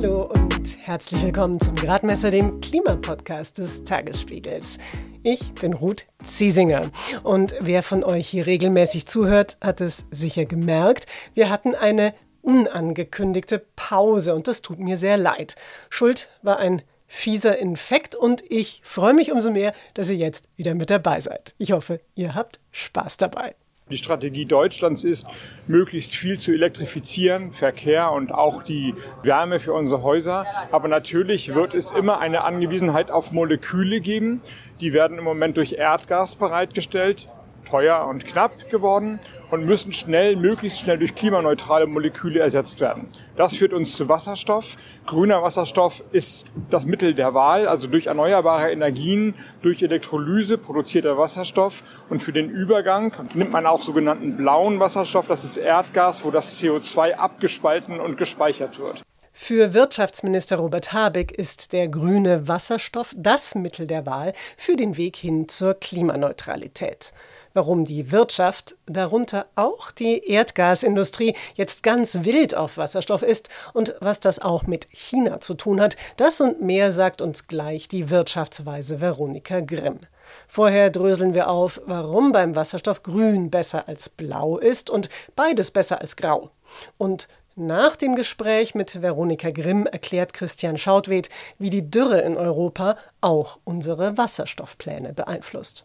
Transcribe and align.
Hallo 0.00 0.30
und 0.32 0.78
herzlich 0.86 1.20
willkommen 1.24 1.58
zum 1.58 1.74
Gradmesser, 1.74 2.30
dem 2.30 2.60
Klimapodcast 2.60 3.58
des 3.58 3.82
Tagesspiegels. 3.82 4.78
Ich 5.24 5.52
bin 5.54 5.72
Ruth 5.72 6.06
Ziesinger 6.22 6.92
und 7.24 7.56
wer 7.58 7.82
von 7.82 8.04
euch 8.04 8.28
hier 8.28 8.46
regelmäßig 8.46 9.06
zuhört, 9.06 9.58
hat 9.60 9.80
es 9.80 10.06
sicher 10.12 10.44
gemerkt. 10.44 11.06
Wir 11.34 11.50
hatten 11.50 11.74
eine 11.74 12.14
unangekündigte 12.42 13.60
Pause 13.74 14.36
und 14.36 14.46
das 14.46 14.62
tut 14.62 14.78
mir 14.78 14.96
sehr 14.96 15.16
leid. 15.16 15.56
Schuld 15.90 16.28
war 16.42 16.60
ein 16.60 16.82
fieser 17.08 17.58
Infekt 17.58 18.14
und 18.14 18.44
ich 18.48 18.80
freue 18.84 19.14
mich 19.14 19.32
umso 19.32 19.50
mehr, 19.50 19.74
dass 19.94 20.10
ihr 20.10 20.16
jetzt 20.16 20.48
wieder 20.54 20.76
mit 20.76 20.90
dabei 20.90 21.18
seid. 21.18 21.56
Ich 21.58 21.72
hoffe, 21.72 22.00
ihr 22.14 22.36
habt 22.36 22.60
Spaß 22.70 23.16
dabei. 23.16 23.56
Die 23.90 23.96
Strategie 23.96 24.44
Deutschlands 24.44 25.02
ist, 25.02 25.26
möglichst 25.66 26.14
viel 26.14 26.38
zu 26.38 26.52
elektrifizieren, 26.52 27.52
Verkehr 27.52 28.12
und 28.12 28.32
auch 28.32 28.62
die 28.62 28.94
Wärme 29.22 29.60
für 29.60 29.72
unsere 29.72 30.02
Häuser. 30.02 30.44
Aber 30.70 30.88
natürlich 30.88 31.54
wird 31.54 31.74
es 31.74 31.90
immer 31.90 32.18
eine 32.20 32.44
Angewiesenheit 32.44 33.10
auf 33.10 33.32
Moleküle 33.32 34.00
geben. 34.00 34.42
Die 34.80 34.92
werden 34.92 35.18
im 35.18 35.24
Moment 35.24 35.56
durch 35.56 35.72
Erdgas 35.72 36.34
bereitgestellt, 36.34 37.28
teuer 37.68 38.06
und 38.06 38.24
knapp 38.24 38.70
geworden 38.70 39.20
und 39.50 39.64
müssen 39.64 39.92
schnell, 39.92 40.36
möglichst 40.36 40.80
schnell 40.80 40.98
durch 40.98 41.14
klimaneutrale 41.14 41.86
Moleküle 41.86 42.40
ersetzt 42.40 42.80
werden. 42.80 43.08
Das 43.36 43.56
führt 43.56 43.72
uns 43.72 43.96
zu 43.96 44.08
Wasserstoff. 44.08 44.76
Grüner 45.06 45.42
Wasserstoff 45.42 46.02
ist 46.12 46.46
das 46.70 46.84
Mittel 46.84 47.14
der 47.14 47.34
Wahl, 47.34 47.66
also 47.66 47.86
durch 47.86 48.06
erneuerbare 48.06 48.70
Energien, 48.70 49.34
durch 49.62 49.82
Elektrolyse 49.82 50.58
produzierter 50.58 51.16
Wasserstoff. 51.16 51.82
Und 52.10 52.22
für 52.22 52.32
den 52.32 52.50
Übergang 52.50 53.12
nimmt 53.34 53.52
man 53.52 53.66
auch 53.66 53.82
sogenannten 53.82 54.36
blauen 54.36 54.80
Wasserstoff, 54.80 55.26
das 55.26 55.44
ist 55.44 55.56
Erdgas, 55.56 56.24
wo 56.24 56.30
das 56.30 56.60
CO2 56.60 57.14
abgespalten 57.14 58.00
und 58.00 58.16
gespeichert 58.16 58.78
wird. 58.78 59.02
Für 59.40 59.72
Wirtschaftsminister 59.72 60.56
Robert 60.56 60.92
Habeck 60.92 61.30
ist 61.30 61.72
der 61.72 61.88
grüne 61.88 62.48
Wasserstoff 62.48 63.14
das 63.16 63.54
Mittel 63.54 63.86
der 63.86 64.04
Wahl 64.04 64.32
für 64.56 64.74
den 64.74 64.96
Weg 64.96 65.14
hin 65.14 65.48
zur 65.48 65.74
Klimaneutralität 65.74 67.12
warum 67.54 67.84
die 67.84 68.12
Wirtschaft, 68.12 68.76
darunter 68.86 69.46
auch 69.54 69.90
die 69.90 70.24
Erdgasindustrie, 70.26 71.34
jetzt 71.54 71.82
ganz 71.82 72.24
wild 72.24 72.54
auf 72.54 72.76
Wasserstoff 72.76 73.22
ist 73.22 73.48
und 73.72 73.94
was 74.00 74.20
das 74.20 74.38
auch 74.38 74.64
mit 74.64 74.88
China 74.90 75.40
zu 75.40 75.54
tun 75.54 75.80
hat. 75.80 75.96
Das 76.16 76.40
und 76.40 76.62
mehr 76.62 76.92
sagt 76.92 77.20
uns 77.20 77.46
gleich 77.46 77.88
die 77.88 78.10
Wirtschaftsweise 78.10 79.00
Veronika 79.00 79.60
Grimm. 79.60 80.00
Vorher 80.46 80.90
dröseln 80.90 81.34
wir 81.34 81.48
auf, 81.48 81.80
warum 81.86 82.32
beim 82.32 82.54
Wasserstoff 82.54 83.02
grün 83.02 83.50
besser 83.50 83.88
als 83.88 84.08
blau 84.08 84.58
ist 84.58 84.90
und 84.90 85.08
beides 85.36 85.70
besser 85.70 86.00
als 86.00 86.16
grau. 86.16 86.50
Und 86.98 87.28
nach 87.56 87.96
dem 87.96 88.14
Gespräch 88.14 88.76
mit 88.76 89.02
Veronika 89.02 89.50
Grimm 89.50 89.86
erklärt 89.86 90.32
Christian 90.32 90.78
Schautwed, 90.78 91.28
wie 91.58 91.70
die 91.70 91.90
Dürre 91.90 92.20
in 92.20 92.36
Europa 92.36 92.96
auch 93.20 93.58
unsere 93.64 94.16
Wasserstoffpläne 94.16 95.12
beeinflusst. 95.12 95.84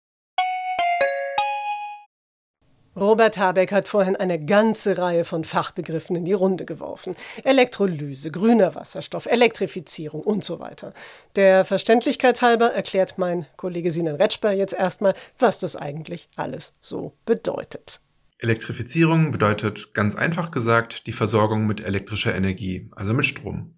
Robert 2.95 3.37
Habeck 3.37 3.71
hat 3.71 3.87
vorhin 3.87 4.17
eine 4.17 4.43
ganze 4.43 4.97
Reihe 4.97 5.23
von 5.23 5.45
Fachbegriffen 5.45 6.17
in 6.17 6.25
die 6.25 6.33
Runde 6.33 6.65
geworfen. 6.65 7.15
Elektrolyse, 7.45 8.31
grüner 8.31 8.75
Wasserstoff, 8.75 9.27
Elektrifizierung 9.27 10.21
und 10.21 10.43
so 10.43 10.59
weiter. 10.59 10.93
Der 11.37 11.63
Verständlichkeit 11.63 12.41
halber 12.41 12.73
erklärt 12.73 13.17
mein 13.17 13.45
Kollege 13.55 13.91
Sinan 13.91 14.15
Retschber 14.15 14.51
jetzt 14.51 14.73
erstmal, 14.73 15.13
was 15.39 15.59
das 15.59 15.77
eigentlich 15.77 16.27
alles 16.35 16.73
so 16.81 17.13
bedeutet. 17.25 18.01
Elektrifizierung 18.39 19.31
bedeutet 19.31 19.93
ganz 19.93 20.15
einfach 20.15 20.51
gesagt 20.51 21.07
die 21.07 21.13
Versorgung 21.13 21.67
mit 21.67 21.79
elektrischer 21.79 22.35
Energie, 22.35 22.89
also 22.95 23.13
mit 23.13 23.25
Strom. 23.25 23.73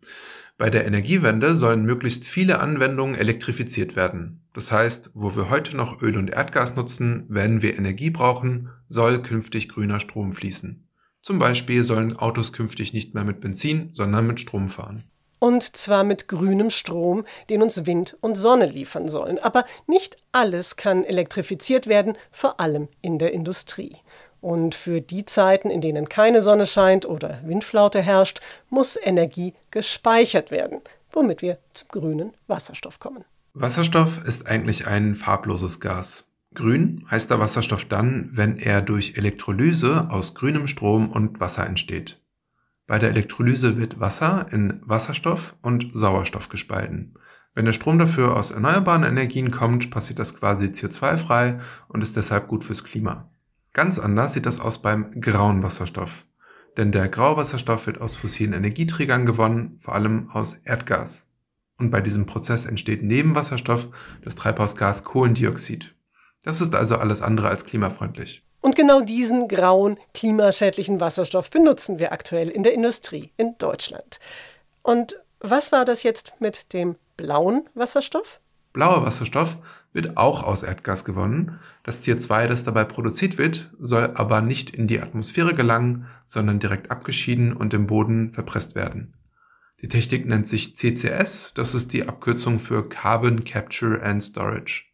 Bei 0.58 0.70
der 0.70 0.86
Energiewende 0.86 1.56
sollen 1.56 1.84
möglichst 1.84 2.26
viele 2.26 2.60
Anwendungen 2.60 3.16
elektrifiziert 3.16 3.96
werden. 3.96 4.48
Das 4.54 4.72
heißt, 4.72 5.12
wo 5.16 5.36
wir 5.36 5.50
heute 5.50 5.76
noch 5.76 6.02
Öl 6.02 6.16
und 6.16 6.30
Erdgas 6.30 6.76
nutzen, 6.76 7.26
wenn 7.28 7.62
wir 7.62 7.76
Energie 7.76 8.12
brauchen, 8.12 8.70
soll 8.88 9.22
künftig 9.24 9.68
grüner 9.68 10.00
Strom 10.00 10.32
fließen. 10.32 10.88
Zum 11.22 11.40
Beispiel 11.40 11.84
sollen 11.84 12.16
Autos 12.16 12.54
künftig 12.54 12.94
nicht 12.94 13.16
mehr 13.16 13.24
mit 13.24 13.42
Benzin, 13.42 13.90
sondern 13.94 14.28
mit 14.28 14.40
Strom 14.40 14.70
fahren. 14.70 15.02
Und 15.44 15.76
zwar 15.76 16.06
mit 16.06 16.30
grünem 16.30 16.70
Strom, 16.70 17.26
den 17.50 17.62
uns 17.62 17.86
Wind 17.86 18.16
und 18.22 18.36
Sonne 18.36 18.66
liefern 18.66 19.10
sollen. 19.10 19.40
Aber 19.40 19.66
nicht 19.88 20.16
alles 20.32 20.78
kann 20.78 21.04
elektrifiziert 21.04 21.88
werden, 21.88 22.14
vor 22.32 22.62
allem 22.62 22.88
in 23.02 23.20
der 23.20 23.34
Industrie. 23.34 23.98
Und 24.40 24.74
für 24.74 25.02
die 25.02 25.26
Zeiten, 25.26 25.70
in 25.70 25.82
denen 25.82 26.08
keine 26.08 26.42
Sonne 26.42 26.66
scheint 26.66 27.06
oder 27.06 27.42
Windflaute 27.44 28.02
herrscht, 28.02 28.40
muss 28.70 28.96
Energie 28.96 29.54
gespeichert 29.70 30.50
werden, 30.50 30.80
womit 31.12 31.42
wir 31.42 31.58
zum 31.74 31.90
grünen 31.90 32.32
Wasserstoff 32.48 33.00
kommen. 33.00 33.26
Wasserstoff 33.54 34.24
ist 34.24 34.48
eigentlich 34.48 34.88
ein 34.88 35.14
farbloses 35.14 35.82
Gas. 35.82 36.24
Grün 36.54 37.06
heißt 37.12 37.30
der 37.30 37.40
Wasserstoff 37.42 37.84
dann, 37.84 38.30
wenn 38.32 38.60
er 38.60 38.82
durch 38.82 39.18
Elektrolyse 39.18 40.08
aus 40.10 40.36
grünem 40.36 40.68
Strom 40.68 41.12
und 41.12 41.42
Wasser 41.42 41.68
entsteht. 41.68 42.23
Bei 42.86 43.00
der 43.00 43.10
Elektrolyse 43.10 43.78
wird 43.78 44.00
Wasser 44.00 44.48
in 44.52 44.82
Wasserstoff 44.84 45.56
und 45.62 45.92
Sauerstoff 45.94 46.50
gespalten. 46.50 47.14
Wenn 47.56 47.66
der 47.66 47.74
Strom 47.74 47.98
dafür 47.98 48.36
aus 48.36 48.52
erneuerbaren 48.52 49.04
Energien 49.04 49.52
kommt, 49.52 49.90
passiert 49.92 50.20
das 50.20 50.36
quasi 50.36 50.66
CO2-frei 50.66 51.60
und 51.88 52.02
ist 52.02 52.18
deshalb 52.18 52.48
gut 52.48 52.66
fürs 52.66 52.84
Klima. 52.84 53.30
Ganz 53.74 54.00
anders 54.00 54.34
sieht 54.34 54.46
das 54.46 54.60
aus 54.60 54.82
beim 54.82 55.22
grauen 55.22 55.64
Wasserstoff. 55.64 56.26
Denn 56.76 56.92
der 56.92 57.08
graue 57.08 57.38
Wasserstoff 57.38 57.88
wird 57.88 58.02
aus 58.02 58.16
fossilen 58.16 58.54
Energieträgern 58.54 59.26
gewonnen, 59.26 59.78
vor 59.80 59.94
allem 59.94 60.30
aus 60.32 60.54
Erdgas. 60.66 61.28
Und 61.78 61.92
bei 61.92 62.02
diesem 62.02 62.26
Prozess 62.26 62.66
entsteht 62.66 63.04
neben 63.04 63.36
Wasserstoff 63.36 63.90
das 64.24 64.36
Treibhausgas 64.36 65.04
Kohlendioxid. 65.04 65.96
Das 66.44 66.60
ist 66.60 66.76
also 66.76 66.98
alles 66.98 67.22
andere 67.22 67.48
als 67.48 67.66
klimafreundlich. 67.66 68.46
Und 68.64 68.78
genau 68.78 69.02
diesen 69.02 69.50
grauen, 69.50 70.00
klimaschädlichen 70.14 71.02
Wasserstoff 71.02 71.50
benutzen 71.50 72.00
wir 72.00 72.14
aktuell 72.14 72.48
in 72.48 72.64
der 72.64 72.74
Industrie 72.74 73.30
in 73.36 73.58
Deutschland. 73.58 74.22
Und 74.82 75.20
was 75.42 75.74
war 75.74 75.84
das 75.84 76.04
jetzt 76.04 76.40
mit 76.40 76.72
dem 76.72 76.96
blauen 77.18 77.68
Wasserstoff? 77.74 78.40
Blauer 78.72 79.06
Wasserstoff 79.06 79.58
wird 79.92 80.16
auch 80.16 80.44
aus 80.44 80.64
Erdgas 80.64 81.04
gewonnen. 81.04 81.60
Das 81.84 82.04
CO2, 82.04 82.48
das 82.48 82.64
dabei 82.64 82.86
produziert 82.86 83.38
wird, 83.38 83.70
soll 83.82 84.14
aber 84.16 84.42
nicht 84.42 84.70
in 84.70 84.88
die 84.88 85.02
Atmosphäre 85.02 85.54
gelangen, 85.54 86.08
sondern 86.28 86.60
direkt 86.60 86.90
abgeschieden 86.90 87.52
und 87.52 87.74
im 87.74 87.86
Boden 87.86 88.32
verpresst 88.32 88.76
werden. 88.76 89.14
Die 89.82 89.90
Technik 89.90 90.26
nennt 90.26 90.48
sich 90.48 90.78
CCS, 90.78 91.52
das 91.54 91.76
ist 91.76 91.92
die 91.92 92.08
Abkürzung 92.08 92.60
für 92.60 92.88
Carbon 92.88 93.44
Capture 93.44 94.02
and 94.02 94.24
Storage. 94.24 94.86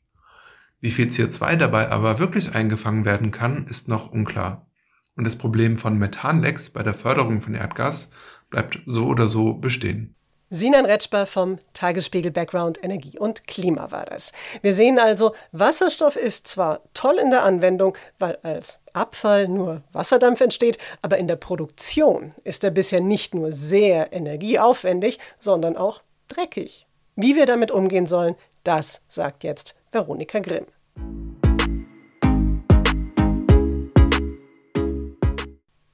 Wie 0.81 0.91
viel 0.91 1.07
CO2 1.07 1.57
dabei 1.57 1.89
aber 1.89 2.19
wirklich 2.19 2.55
eingefangen 2.55 3.05
werden 3.05 3.31
kann, 3.31 3.67
ist 3.67 3.87
noch 3.87 4.11
unklar. 4.11 4.67
Und 5.15 5.25
das 5.25 5.37
Problem 5.37 5.77
von 5.77 5.97
Methanlecks 5.97 6.69
bei 6.69 6.83
der 6.83 6.93
Förderung 6.93 7.41
von 7.41 7.53
Erdgas 7.53 8.07
bleibt 8.49 8.79
so 8.85 9.05
oder 9.07 9.27
so 9.27 9.53
bestehen. 9.53 10.15
Sinan 10.51 10.85
Retschber 10.85 11.27
vom 11.27 11.59
Tagesspiegel 11.73 12.31
Background 12.31 12.83
Energie 12.83 13.19
und 13.19 13.45
Klima 13.45 13.91
war 13.91 14.05
das. 14.05 14.31
Wir 14.63 14.73
sehen 14.73 14.97
also, 14.97 15.35
Wasserstoff 15.51 16.15
ist 16.15 16.47
zwar 16.47 16.81
toll 16.95 17.19
in 17.21 17.29
der 17.29 17.43
Anwendung, 17.43 17.95
weil 18.17 18.37
als 18.41 18.79
Abfall 18.93 19.47
nur 19.47 19.83
Wasserdampf 19.91 20.41
entsteht, 20.41 20.79
aber 21.03 21.19
in 21.19 21.27
der 21.27 21.35
Produktion 21.35 22.33
ist 22.43 22.63
er 22.63 22.71
bisher 22.71 22.99
nicht 22.99 23.35
nur 23.35 23.51
sehr 23.51 24.11
energieaufwendig, 24.11 25.19
sondern 25.37 25.77
auch 25.77 26.01
dreckig. 26.29 26.87
Wie 27.15 27.35
wir 27.35 27.45
damit 27.45 27.69
umgehen 27.69 28.07
sollen, 28.07 28.35
das 28.63 29.01
sagt 29.07 29.43
jetzt 29.43 29.75
Veronika 29.91 30.37
Grimm. 30.39 30.67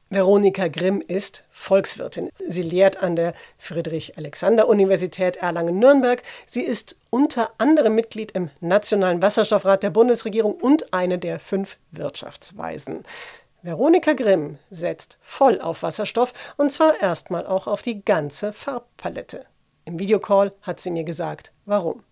Veronika 0.10 0.68
Grimm 0.68 1.02
ist 1.08 1.46
Volkswirtin. 1.50 2.30
Sie 2.46 2.62
lehrt 2.62 3.02
an 3.02 3.16
der 3.16 3.34
Friedrich-Alexander-Universität 3.58 5.38
Erlangen-Nürnberg. 5.38 6.24
Sie 6.46 6.64
ist 6.64 6.98
unter 7.10 7.52
anderem 7.58 7.96
Mitglied 7.96 8.32
im 8.32 8.50
Nationalen 8.60 9.22
Wasserstoffrat 9.22 9.84
der 9.84 9.92
Bundesregierung 9.92 10.56
und 10.56 10.94
eine 10.94 11.18
der 11.18 11.40
fünf 11.40 11.78
Wirtschaftsweisen. 11.92 13.04
Veronika 13.62 14.12
Grimm 14.12 14.58
setzt 14.70 15.18
voll 15.22 15.62
auf 15.62 15.84
Wasserstoff 15.84 16.34
und 16.58 16.70
zwar 16.70 17.02
erstmal 17.02 17.48
auch 17.48 17.68
auf 17.68 17.82
die 17.82 18.04
ganze 18.04 18.52
Farbpalette. 18.52 19.46
Im 19.86 20.00
Videocall 20.00 20.52
hat 20.62 20.82
sie 20.82 20.92
mir 20.92 21.06
gesagt, 21.06 21.54
warum. 21.66 22.04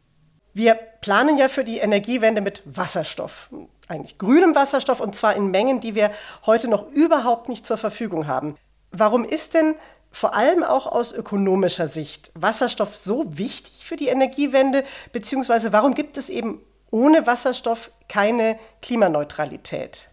Wir 0.54 0.76
planen 0.76 1.38
ja 1.38 1.50
für 1.50 1.64
die 1.64 1.80
Energiewende 1.80 2.42
mit 2.42 2.62
Wasserstoff, 2.66 3.50
eigentlich 3.88 4.18
grünem 4.18 4.54
Wasserstoff 4.56 5.00
und 5.00 5.16
zwar 5.16 5.36
in 5.36 5.50
Mengen, 5.50 5.80
die 5.80 5.96
wir 5.96 6.12
heute 6.46 6.68
noch 6.68 6.90
überhaupt 6.92 7.50
nicht 7.50 7.66
zur 7.66 7.78
Verfügung 7.78 8.28
haben. 8.28 8.56
Warum 8.92 9.26
ist 9.26 9.56
denn 9.56 9.76
vor 10.12 10.36
allem 10.36 10.64
auch 10.64 10.86
aus 10.86 11.12
ökonomischer 11.12 11.88
Sicht 11.88 12.32
Wasserstoff 12.36 12.96
so 12.96 13.38
wichtig 13.38 13.84
für 13.84 13.96
die 13.96 14.10
Energiewende, 14.10 14.84
beziehungsweise 15.12 15.74
warum 15.74 15.96
gibt 15.96 16.18
es 16.18 16.30
eben 16.30 16.62
ohne 16.92 17.26
Wasserstoff 17.26 17.90
keine 18.08 18.60
Klimaneutralität? 18.84 20.08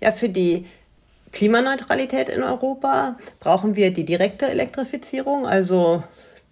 Ja, 0.00 0.12
für 0.12 0.28
die 0.28 0.66
Klimaneutralität 1.32 2.28
in 2.28 2.44
Europa 2.44 3.16
brauchen 3.40 3.74
wir 3.74 3.92
die 3.92 4.04
direkte 4.04 4.46
Elektrifizierung, 4.46 5.48
also 5.48 6.04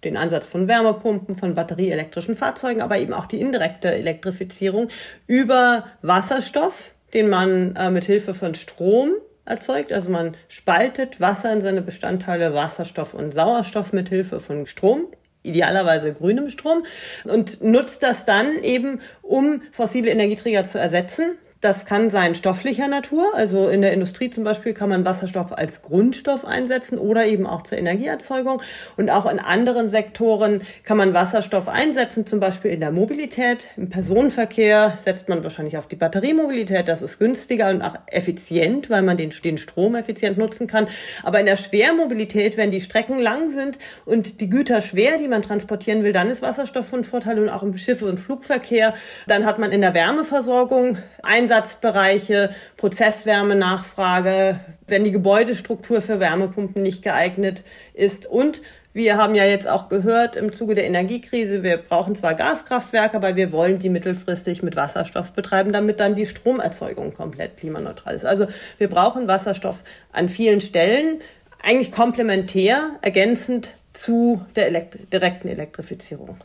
den 0.05 0.17
Ansatz 0.17 0.47
von 0.47 0.67
Wärmepumpen, 0.67 1.35
von 1.35 1.55
batterieelektrischen 1.55 2.35
Fahrzeugen, 2.35 2.81
aber 2.81 2.97
eben 2.97 3.13
auch 3.13 3.25
die 3.25 3.41
indirekte 3.41 3.93
Elektrifizierung 3.93 4.89
über 5.27 5.85
Wasserstoff, 6.01 6.93
den 7.13 7.29
man 7.29 7.75
äh, 7.75 7.91
mit 7.91 8.05
Hilfe 8.05 8.33
von 8.33 8.55
Strom 8.55 9.11
erzeugt. 9.45 9.91
Also 9.91 10.09
man 10.09 10.35
spaltet 10.47 11.19
Wasser 11.19 11.51
in 11.53 11.61
seine 11.61 11.81
Bestandteile 11.81 12.53
Wasserstoff 12.53 13.13
und 13.13 13.33
Sauerstoff 13.33 13.93
mit 13.93 14.09
Hilfe 14.09 14.39
von 14.39 14.65
Strom 14.65 15.07
idealerweise 15.43 16.13
grünem 16.13 16.49
Strom 16.49 16.85
und 17.25 17.61
nutzt 17.61 18.01
das 18.01 18.25
dann 18.25 18.63
eben, 18.63 19.01
um 19.21 19.61
fossile 19.71 20.09
Energieträger 20.09 20.63
zu 20.63 20.79
ersetzen. 20.79 21.37
Das 21.63 21.85
kann 21.85 22.09
sein 22.09 22.35
stofflicher 22.35 22.89
Natur, 22.89 23.33
also 23.35 23.69
in 23.69 23.81
der 23.81 23.93
Industrie 23.93 24.29
zum 24.29 24.43
Beispiel 24.43 24.73
kann 24.73 24.89
man 24.89 25.05
Wasserstoff 25.05 25.53
als 25.53 25.81
Grundstoff 25.81 26.43
einsetzen 26.43 26.97
oder 26.97 27.25
eben 27.25 27.47
auch 27.47 27.63
zur 27.63 27.77
Energieerzeugung. 27.77 28.61
Und 28.97 29.09
auch 29.09 29.25
in 29.31 29.39
anderen 29.39 29.87
Sektoren 29.87 30.61
kann 30.83 30.97
man 30.97 31.13
Wasserstoff 31.13 31.69
einsetzen, 31.69 32.25
zum 32.25 32.41
Beispiel 32.41 32.71
in 32.71 32.81
der 32.81 32.91
Mobilität. 32.91 33.69
Im 33.77 33.89
Personenverkehr 33.89 34.97
setzt 34.97 35.29
man 35.29 35.41
wahrscheinlich 35.41 35.77
auf 35.77 35.87
die 35.87 35.95
Batteriemobilität. 35.95 36.89
Das 36.89 37.01
ist 37.01 37.17
günstiger 37.17 37.69
und 37.69 37.81
auch 37.81 37.95
effizient, 38.07 38.89
weil 38.89 39.01
man 39.01 39.15
den, 39.15 39.29
den 39.29 39.57
Strom 39.57 39.95
effizient 39.95 40.37
nutzen 40.37 40.67
kann. 40.67 40.89
Aber 41.23 41.39
in 41.39 41.45
der 41.45 41.55
Schwermobilität, 41.55 42.57
wenn 42.57 42.71
die 42.71 42.81
Strecken 42.81 43.19
lang 43.19 43.49
sind 43.49 43.79
und 44.03 44.41
die 44.41 44.49
Güter 44.49 44.81
schwer, 44.81 45.17
die 45.17 45.29
man 45.29 45.41
transportieren 45.41 46.03
will, 46.03 46.11
dann 46.11 46.29
ist 46.29 46.41
Wasserstoff 46.41 46.89
von 46.89 47.05
Vorteil 47.05 47.39
und 47.39 47.47
auch 47.47 47.63
im 47.63 47.77
Schiff- 47.77 48.01
und 48.01 48.19
Flugverkehr. 48.19 48.93
Dann 49.27 49.45
hat 49.45 49.59
man 49.59 49.71
in 49.71 49.79
der 49.79 49.93
Wärmeversorgung 49.93 50.97
Einsatz 51.21 51.52
Einsatzbereiche, 51.53 52.49
Prozesswärmenachfrage, 52.77 54.59
wenn 54.87 55.03
die 55.03 55.11
Gebäudestruktur 55.11 56.01
für 56.01 56.19
Wärmepumpen 56.19 56.81
nicht 56.81 57.03
geeignet 57.03 57.63
ist 57.93 58.25
und 58.25 58.61
wir 58.91 59.17
haben 59.17 59.35
ja 59.35 59.45
jetzt 59.45 59.67
auch 59.67 59.87
gehört 59.87 60.35
im 60.35 60.51
Zuge 60.51 60.75
der 60.75 60.85
Energiekrise, 60.85 61.63
wir 61.63 61.77
brauchen 61.77 62.15
zwar 62.15 62.33
Gaskraftwerke, 62.33 63.17
aber 63.17 63.35
wir 63.35 63.51
wollen 63.51 63.79
die 63.79 63.89
mittelfristig 63.89 64.63
mit 64.63 64.75
Wasserstoff 64.75 65.33
betreiben, 65.33 65.71
damit 65.71 65.99
dann 65.99 66.15
die 66.15 66.25
Stromerzeugung 66.25 67.13
komplett 67.13 67.57
klimaneutral 67.57 68.15
ist. 68.15 68.25
Also 68.25 68.47
wir 68.77 68.89
brauchen 68.89 69.27
Wasserstoff 69.27 69.83
an 70.11 70.29
vielen 70.29 70.61
Stellen, 70.61 71.19
eigentlich 71.61 71.91
komplementär, 71.91 72.97
ergänzend 73.01 73.75
zu 73.93 74.45
der 74.55 74.67
Elekt 74.67 75.11
direkten 75.13 75.49
Elektrifizierung. 75.49 76.37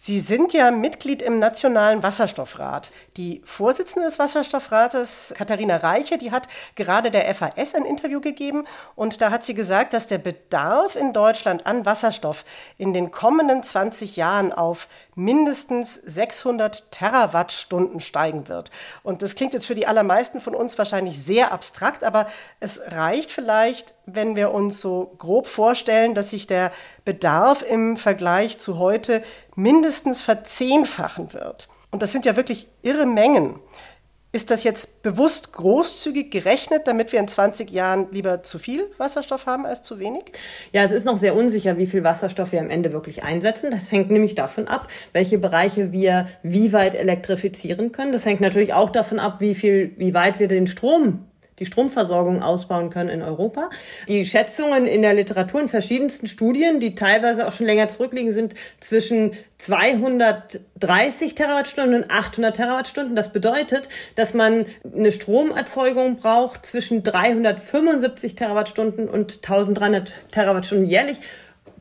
Sie 0.00 0.20
sind 0.20 0.52
ja 0.52 0.70
Mitglied 0.70 1.22
im 1.22 1.40
Nationalen 1.40 2.04
Wasserstoffrat. 2.04 2.92
Die 3.16 3.42
Vorsitzende 3.44 4.06
des 4.06 4.20
Wasserstoffrates, 4.20 5.34
Katharina 5.36 5.78
Reiche, 5.78 6.18
die 6.18 6.30
hat 6.30 6.46
gerade 6.76 7.10
der 7.10 7.34
FAS 7.34 7.74
ein 7.74 7.84
Interview 7.84 8.20
gegeben 8.20 8.64
und 8.94 9.20
da 9.20 9.32
hat 9.32 9.42
sie 9.42 9.54
gesagt, 9.54 9.94
dass 9.94 10.06
der 10.06 10.18
Bedarf 10.18 10.94
in 10.94 11.12
Deutschland 11.12 11.66
an 11.66 11.84
Wasserstoff 11.84 12.44
in 12.76 12.94
den 12.94 13.10
kommenden 13.10 13.64
20 13.64 14.14
Jahren 14.14 14.52
auf 14.52 14.86
mindestens 15.18 15.96
600 15.96 16.92
Terawattstunden 16.92 17.98
steigen 17.98 18.46
wird. 18.46 18.70
Und 19.02 19.20
das 19.22 19.34
klingt 19.34 19.52
jetzt 19.52 19.66
für 19.66 19.74
die 19.74 19.86
allermeisten 19.86 20.40
von 20.40 20.54
uns 20.54 20.78
wahrscheinlich 20.78 21.22
sehr 21.22 21.50
abstrakt, 21.50 22.04
aber 22.04 22.28
es 22.60 22.80
reicht 22.86 23.32
vielleicht, 23.32 23.94
wenn 24.06 24.36
wir 24.36 24.52
uns 24.52 24.80
so 24.80 25.12
grob 25.18 25.48
vorstellen, 25.48 26.14
dass 26.14 26.30
sich 26.30 26.46
der 26.46 26.70
Bedarf 27.04 27.62
im 27.62 27.96
Vergleich 27.96 28.60
zu 28.60 28.78
heute 28.78 29.22
mindestens 29.56 30.22
verzehnfachen 30.22 31.32
wird. 31.32 31.68
Und 31.90 32.02
das 32.02 32.12
sind 32.12 32.24
ja 32.24 32.36
wirklich 32.36 32.68
irre 32.82 33.06
Mengen. 33.06 33.58
Ist 34.30 34.50
das 34.50 34.62
jetzt 34.62 35.00
bewusst 35.02 35.54
großzügig 35.54 36.30
gerechnet, 36.30 36.86
damit 36.86 37.12
wir 37.12 37.20
in 37.20 37.28
20 37.28 37.70
Jahren 37.70 38.08
lieber 38.10 38.42
zu 38.42 38.58
viel 38.58 38.86
Wasserstoff 38.98 39.46
haben 39.46 39.64
als 39.64 39.82
zu 39.82 39.98
wenig? 39.98 40.24
Ja, 40.70 40.82
es 40.82 40.90
ist 40.90 41.06
noch 41.06 41.16
sehr 41.16 41.34
unsicher, 41.34 41.78
wie 41.78 41.86
viel 41.86 42.04
Wasserstoff 42.04 42.52
wir 42.52 42.60
am 42.60 42.68
Ende 42.68 42.92
wirklich 42.92 43.22
einsetzen. 43.22 43.70
Das 43.70 43.90
hängt 43.90 44.10
nämlich 44.10 44.34
davon 44.34 44.68
ab, 44.68 44.88
welche 45.14 45.38
Bereiche 45.38 45.92
wir 45.92 46.28
wie 46.42 46.74
weit 46.74 46.94
elektrifizieren 46.94 47.90
können. 47.90 48.12
Das 48.12 48.26
hängt 48.26 48.42
natürlich 48.42 48.74
auch 48.74 48.90
davon 48.90 49.18
ab, 49.18 49.40
wie 49.40 49.54
viel, 49.54 49.94
wie 49.96 50.12
weit 50.12 50.38
wir 50.38 50.48
den 50.48 50.66
Strom 50.66 51.27
die 51.58 51.66
Stromversorgung 51.66 52.42
ausbauen 52.42 52.90
können 52.90 53.10
in 53.10 53.22
Europa. 53.22 53.70
Die 54.08 54.24
Schätzungen 54.24 54.86
in 54.86 55.02
der 55.02 55.14
Literatur 55.14 55.60
in 55.60 55.68
verschiedensten 55.68 56.26
Studien, 56.26 56.80
die 56.80 56.94
teilweise 56.94 57.46
auch 57.46 57.52
schon 57.52 57.66
länger 57.66 57.88
zurückliegen, 57.88 58.32
sind 58.32 58.54
zwischen 58.80 59.32
230 59.58 61.34
Terawattstunden 61.34 62.02
und 62.02 62.10
800 62.10 62.56
Terawattstunden. 62.56 63.14
Das 63.14 63.32
bedeutet, 63.32 63.88
dass 64.14 64.34
man 64.34 64.66
eine 64.94 65.12
Stromerzeugung 65.12 66.16
braucht 66.16 66.64
zwischen 66.64 67.02
375 67.02 68.34
Terawattstunden 68.36 69.08
und 69.08 69.36
1300 69.36 70.14
Terawattstunden 70.30 70.86
jährlich. 70.86 71.18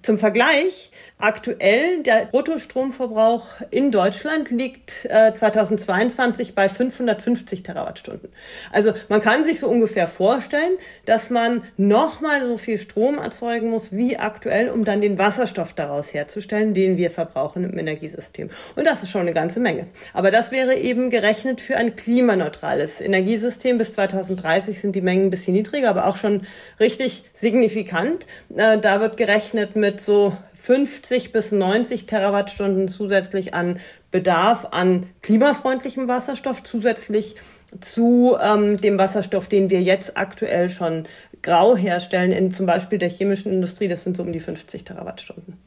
Zum 0.02 0.18
Vergleich, 0.18 0.92
aktuell 1.18 2.04
der 2.04 2.28
Bruttostromverbrauch 2.28 3.48
in 3.72 3.92
Deutschland 3.92 4.52
liegt 4.52 5.06
äh, 5.10 5.34
2022 5.34 6.56
bei 6.56 6.70
550 6.70 7.64
Terawattstunden. 7.64 8.30
Also 8.72 8.94
man 9.10 9.20
kann 9.20 9.44
sich 9.44 9.60
so 9.60 9.68
ungefähr 9.68 10.08
vorstellen, 10.08 10.78
dass 11.06 11.30
man 11.30 11.64
nochmal 11.76 12.46
so 12.46 12.58
viel 12.58 12.78
Strom 12.78 13.18
erzeugen 13.18 13.70
muss 13.70 13.92
wie 13.92 14.18
aktuell, 14.18 14.70
um 14.70 14.86
dann 14.86 15.02
den 15.02 15.18
Wasserstoff 15.18 15.74
daraus 15.74 16.14
herzustellen, 16.14 16.74
den 16.74 16.98
wir 16.98 17.12
verbrauchen 17.12 17.64
im 17.64 17.78
Energiesystem. 17.78 18.50
Und 18.76 18.86
das 18.86 19.04
ist 19.04 19.10
schon 19.10 19.22
eine 19.22 19.34
ganze 19.34 19.60
Menge. 19.60 19.88
Aber 20.14 20.32
das 20.32 20.52
wäre 20.52 20.76
eben 20.76 21.10
gerechnet 21.10 21.60
für 21.60 21.76
ein 21.76 21.96
klimaneutrales 21.96 23.02
Energiesystem. 23.02 23.78
Bis 23.78 23.94
2030 23.94 24.80
sind 24.80 24.96
die 24.96 25.02
Mengen 25.02 25.28
ein 25.28 25.30
bisschen 25.32 25.54
niedriger, 25.54 25.90
aber 25.90 26.08
auch 26.08 26.16
schon 26.16 26.46
richtig 26.80 27.26
signifikant. 27.34 28.28
Äh, 28.56 28.78
da 28.78 29.02
wird 29.02 29.18
gerechnet 29.18 29.76
mit 29.76 29.98
mit 29.98 30.02
so 30.02 30.36
50 30.62 31.32
bis 31.32 31.52
90 31.52 32.06
Terawattstunden 32.06 32.88
zusätzlich 32.88 33.54
an 33.54 33.80
Bedarf 34.12 34.68
an 34.72 35.08
klimafreundlichem 35.22 36.08
Wasserstoff, 36.08 36.64
zusätzlich 36.64 37.36
zu 37.82 38.38
ähm, 38.42 38.78
dem 38.78 38.98
Wasserstoff, 38.98 39.48
den 39.48 39.70
wir 39.70 39.82
jetzt 39.82 40.18
aktuell 40.18 40.70
schon 40.70 41.08
grau 41.42 41.76
herstellen, 41.76 42.32
in 42.32 42.52
zum 42.52 42.66
Beispiel 42.66 43.00
der 43.00 43.10
chemischen 43.10 43.52
Industrie, 43.52 43.88
das 43.88 44.04
sind 44.04 44.18
so 44.18 44.24
um 44.24 44.32
die 44.32 44.40
50 44.40 44.84
Terawattstunden. 44.84 45.58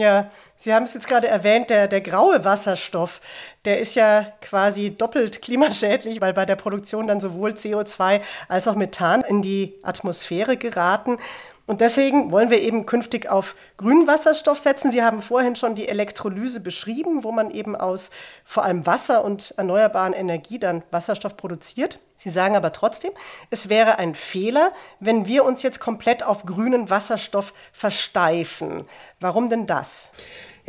Ja, 0.00 0.30
Sie 0.56 0.72
haben 0.72 0.84
es 0.84 0.94
jetzt 0.94 1.08
gerade 1.08 1.28
erwähnt, 1.28 1.68
der, 1.68 1.86
der 1.86 2.00
graue 2.00 2.42
Wasserstoff, 2.42 3.20
der 3.66 3.80
ist 3.80 3.96
ja 3.96 4.32
quasi 4.40 4.96
doppelt 4.96 5.42
klimaschädlich, 5.42 6.22
weil 6.22 6.32
bei 6.32 6.46
der 6.46 6.56
Produktion 6.56 7.06
dann 7.06 7.20
sowohl 7.20 7.50
CO2 7.50 8.22
als 8.48 8.66
auch 8.66 8.76
Methan 8.76 9.22
in 9.22 9.42
die 9.42 9.74
Atmosphäre 9.82 10.56
geraten. 10.56 11.18
Und 11.70 11.80
deswegen 11.80 12.32
wollen 12.32 12.50
wir 12.50 12.60
eben 12.60 12.84
künftig 12.84 13.30
auf 13.30 13.54
grünen 13.76 14.08
Wasserstoff 14.08 14.58
setzen. 14.58 14.90
Sie 14.90 15.04
haben 15.04 15.22
vorhin 15.22 15.54
schon 15.54 15.76
die 15.76 15.86
Elektrolyse 15.86 16.58
beschrieben, 16.58 17.22
wo 17.22 17.30
man 17.30 17.52
eben 17.52 17.76
aus 17.76 18.10
vor 18.44 18.64
allem 18.64 18.86
Wasser 18.86 19.22
und 19.24 19.54
erneuerbaren 19.56 20.12
Energie 20.12 20.58
dann 20.58 20.82
Wasserstoff 20.90 21.36
produziert. 21.36 22.00
Sie 22.16 22.28
sagen 22.28 22.56
aber 22.56 22.72
trotzdem, 22.72 23.12
es 23.50 23.68
wäre 23.68 24.00
ein 24.00 24.16
Fehler, 24.16 24.72
wenn 24.98 25.26
wir 25.26 25.44
uns 25.44 25.62
jetzt 25.62 25.78
komplett 25.78 26.24
auf 26.24 26.44
grünen 26.44 26.90
Wasserstoff 26.90 27.54
versteifen. 27.72 28.84
Warum 29.20 29.48
denn 29.48 29.68
das? 29.68 30.10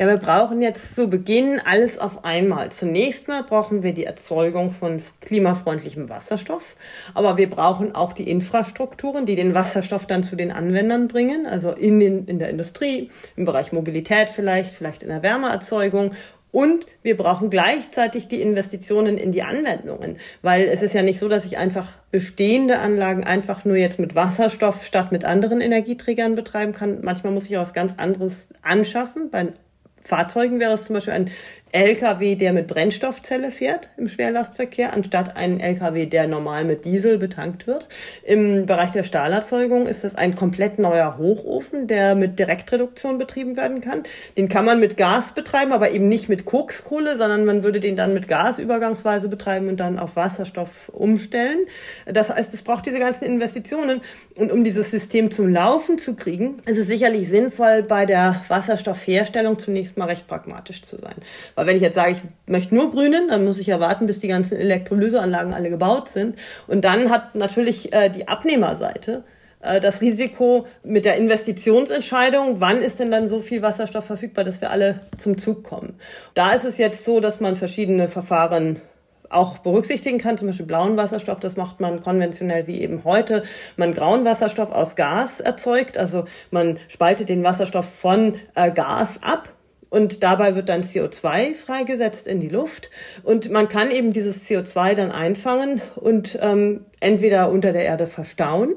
Ja, 0.01 0.07
wir 0.07 0.17
brauchen 0.17 0.63
jetzt 0.63 0.95
zu 0.95 1.09
Beginn 1.09 1.61
alles 1.63 1.99
auf 1.99 2.25
einmal. 2.25 2.71
Zunächst 2.71 3.27
mal 3.27 3.43
brauchen 3.43 3.83
wir 3.83 3.93
die 3.93 4.05
Erzeugung 4.05 4.71
von 4.71 4.99
klimafreundlichem 5.19 6.09
Wasserstoff, 6.09 6.75
aber 7.13 7.37
wir 7.37 7.47
brauchen 7.47 7.93
auch 7.93 8.11
die 8.11 8.27
Infrastrukturen, 8.27 9.27
die 9.27 9.35
den 9.35 9.53
Wasserstoff 9.53 10.07
dann 10.07 10.23
zu 10.23 10.35
den 10.35 10.51
Anwendern 10.51 11.07
bringen, 11.07 11.45
also 11.45 11.69
in, 11.69 11.99
den, 11.99 12.25
in 12.25 12.39
der 12.39 12.49
Industrie, 12.49 13.11
im 13.35 13.45
Bereich 13.45 13.73
Mobilität 13.73 14.29
vielleicht, 14.29 14.73
vielleicht 14.73 15.03
in 15.03 15.09
der 15.09 15.21
Wärmeerzeugung 15.21 16.13
Und 16.51 16.87
wir 17.03 17.15
brauchen 17.15 17.51
gleichzeitig 17.51 18.27
die 18.27 18.41
Investitionen 18.41 19.19
in 19.19 19.31
die 19.31 19.43
Anwendungen, 19.43 20.17
weil 20.41 20.63
es 20.63 20.81
ist 20.81 20.93
ja 20.93 21.03
nicht 21.03 21.19
so, 21.19 21.29
dass 21.29 21.45
ich 21.45 21.59
einfach 21.59 21.99
bestehende 22.11 22.79
Anlagen 22.79 23.23
einfach 23.23 23.65
nur 23.65 23.77
jetzt 23.77 23.99
mit 23.99 24.15
Wasserstoff 24.15 24.83
statt 24.83 25.11
mit 25.11 25.25
anderen 25.25 25.61
Energieträgern 25.61 26.35
betreiben 26.35 26.73
kann. 26.73 27.01
Manchmal 27.03 27.33
muss 27.33 27.45
ich 27.45 27.55
auch 27.57 27.61
was 27.61 27.73
ganz 27.73 27.99
anderes 27.99 28.49
anschaffen. 28.63 29.29
Bei 29.29 29.53
Fahrzeugen 30.01 30.59
wäre 30.59 30.73
es 30.73 30.85
zum 30.85 30.95
Beispiel 30.95 31.13
ein 31.13 31.31
LKW, 31.73 32.35
der 32.35 32.51
mit 32.51 32.67
Brennstoffzelle 32.67 33.49
fährt 33.49 33.87
im 33.95 34.09
Schwerlastverkehr, 34.09 34.93
anstatt 34.93 35.37
ein 35.37 35.59
LKW, 35.59 36.05
der 36.05 36.27
normal 36.27 36.65
mit 36.65 36.83
Diesel 36.83 37.17
betankt 37.17 37.65
wird. 37.65 37.87
Im 38.23 38.65
Bereich 38.65 38.91
der 38.91 39.03
Stahlerzeugung 39.03 39.87
ist 39.87 40.03
es 40.03 40.15
ein 40.15 40.35
komplett 40.35 40.79
neuer 40.79 41.17
Hochofen, 41.17 41.87
der 41.87 42.15
mit 42.15 42.39
Direktreduktion 42.39 43.17
betrieben 43.17 43.55
werden 43.55 43.79
kann. 43.79 44.03
Den 44.37 44.49
kann 44.49 44.65
man 44.65 44.79
mit 44.79 44.97
Gas 44.97 45.33
betreiben, 45.33 45.71
aber 45.71 45.91
eben 45.91 46.09
nicht 46.09 46.27
mit 46.27 46.45
Kokskohle, 46.45 47.15
sondern 47.15 47.45
man 47.45 47.63
würde 47.63 47.79
den 47.79 47.95
dann 47.95 48.13
mit 48.13 48.27
Gas 48.27 48.59
übergangsweise 48.59 49.29
betreiben 49.29 49.69
und 49.69 49.79
dann 49.79 49.97
auf 49.97 50.17
Wasserstoff 50.17 50.89
umstellen. 50.89 51.59
Das 52.05 52.29
heißt, 52.29 52.53
es 52.53 52.63
braucht 52.63 52.85
diese 52.85 52.99
ganzen 52.99 53.23
Investitionen. 53.23 54.01
Und 54.35 54.51
um 54.51 54.63
dieses 54.65 54.91
System 54.91 55.31
zum 55.31 55.47
Laufen 55.47 55.97
zu 55.97 56.15
kriegen, 56.15 56.57
ist 56.65 56.77
es 56.77 56.87
sicherlich 56.87 57.29
sinnvoll, 57.29 57.83
bei 57.83 58.05
der 58.05 58.43
Wasserstoffherstellung 58.49 59.57
zunächst 59.57 59.97
mal 59.97 60.05
recht 60.05 60.27
pragmatisch 60.27 60.81
zu 60.81 60.97
sein 60.97 61.15
weil 61.61 61.67
wenn 61.67 61.75
ich 61.75 61.83
jetzt 61.83 61.93
sage, 61.93 62.13
ich 62.13 62.21
möchte 62.47 62.73
nur 62.73 62.89
grünen, 62.89 63.27
dann 63.27 63.45
muss 63.45 63.59
ich 63.59 63.67
ja 63.67 63.79
warten, 63.79 64.07
bis 64.07 64.17
die 64.17 64.27
ganzen 64.27 64.57
Elektrolyseanlagen 64.57 65.53
alle 65.53 65.69
gebaut 65.69 66.09
sind. 66.09 66.35
Und 66.65 66.83
dann 66.83 67.11
hat 67.11 67.35
natürlich 67.35 67.93
äh, 67.93 68.09
die 68.09 68.27
Abnehmerseite 68.27 69.23
äh, 69.59 69.79
das 69.79 70.01
Risiko 70.01 70.65
mit 70.83 71.05
der 71.05 71.17
Investitionsentscheidung, 71.17 72.61
wann 72.61 72.81
ist 72.81 72.99
denn 72.99 73.11
dann 73.11 73.27
so 73.27 73.41
viel 73.41 73.61
Wasserstoff 73.61 74.05
verfügbar, 74.05 74.43
dass 74.43 74.59
wir 74.59 74.71
alle 74.71 75.01
zum 75.19 75.37
Zug 75.37 75.63
kommen. 75.63 75.99
Da 76.33 76.53
ist 76.53 76.65
es 76.65 76.79
jetzt 76.79 77.05
so, 77.05 77.19
dass 77.19 77.39
man 77.41 77.55
verschiedene 77.55 78.07
Verfahren 78.07 78.81
auch 79.29 79.59
berücksichtigen 79.59 80.17
kann, 80.17 80.39
zum 80.39 80.47
Beispiel 80.47 80.65
blauen 80.65 80.97
Wasserstoff, 80.97 81.39
das 81.39 81.57
macht 81.57 81.79
man 81.79 81.99
konventionell 81.99 82.65
wie 82.65 82.81
eben 82.81 83.03
heute. 83.03 83.43
Man 83.77 83.93
grauen 83.93 84.25
Wasserstoff 84.25 84.71
aus 84.71 84.95
Gas 84.95 85.41
erzeugt, 85.41 85.99
also 85.99 86.25
man 86.49 86.79
spaltet 86.87 87.29
den 87.29 87.43
Wasserstoff 87.43 87.85
von 87.85 88.33
äh, 88.55 88.71
Gas 88.71 89.21
ab 89.21 89.53
und 89.91 90.23
dabei 90.23 90.55
wird 90.55 90.69
dann 90.69 90.83
CO2 90.83 91.53
freigesetzt 91.53 92.25
in 92.25 92.39
die 92.39 92.47
Luft. 92.47 92.89
Und 93.23 93.51
man 93.51 93.67
kann 93.67 93.91
eben 93.91 94.13
dieses 94.13 94.49
CO2 94.49 94.95
dann 94.95 95.11
einfangen 95.11 95.81
und 95.95 96.39
ähm, 96.41 96.85
entweder 97.01 97.51
unter 97.51 97.73
der 97.73 97.83
Erde 97.83 98.07
verstauen 98.07 98.75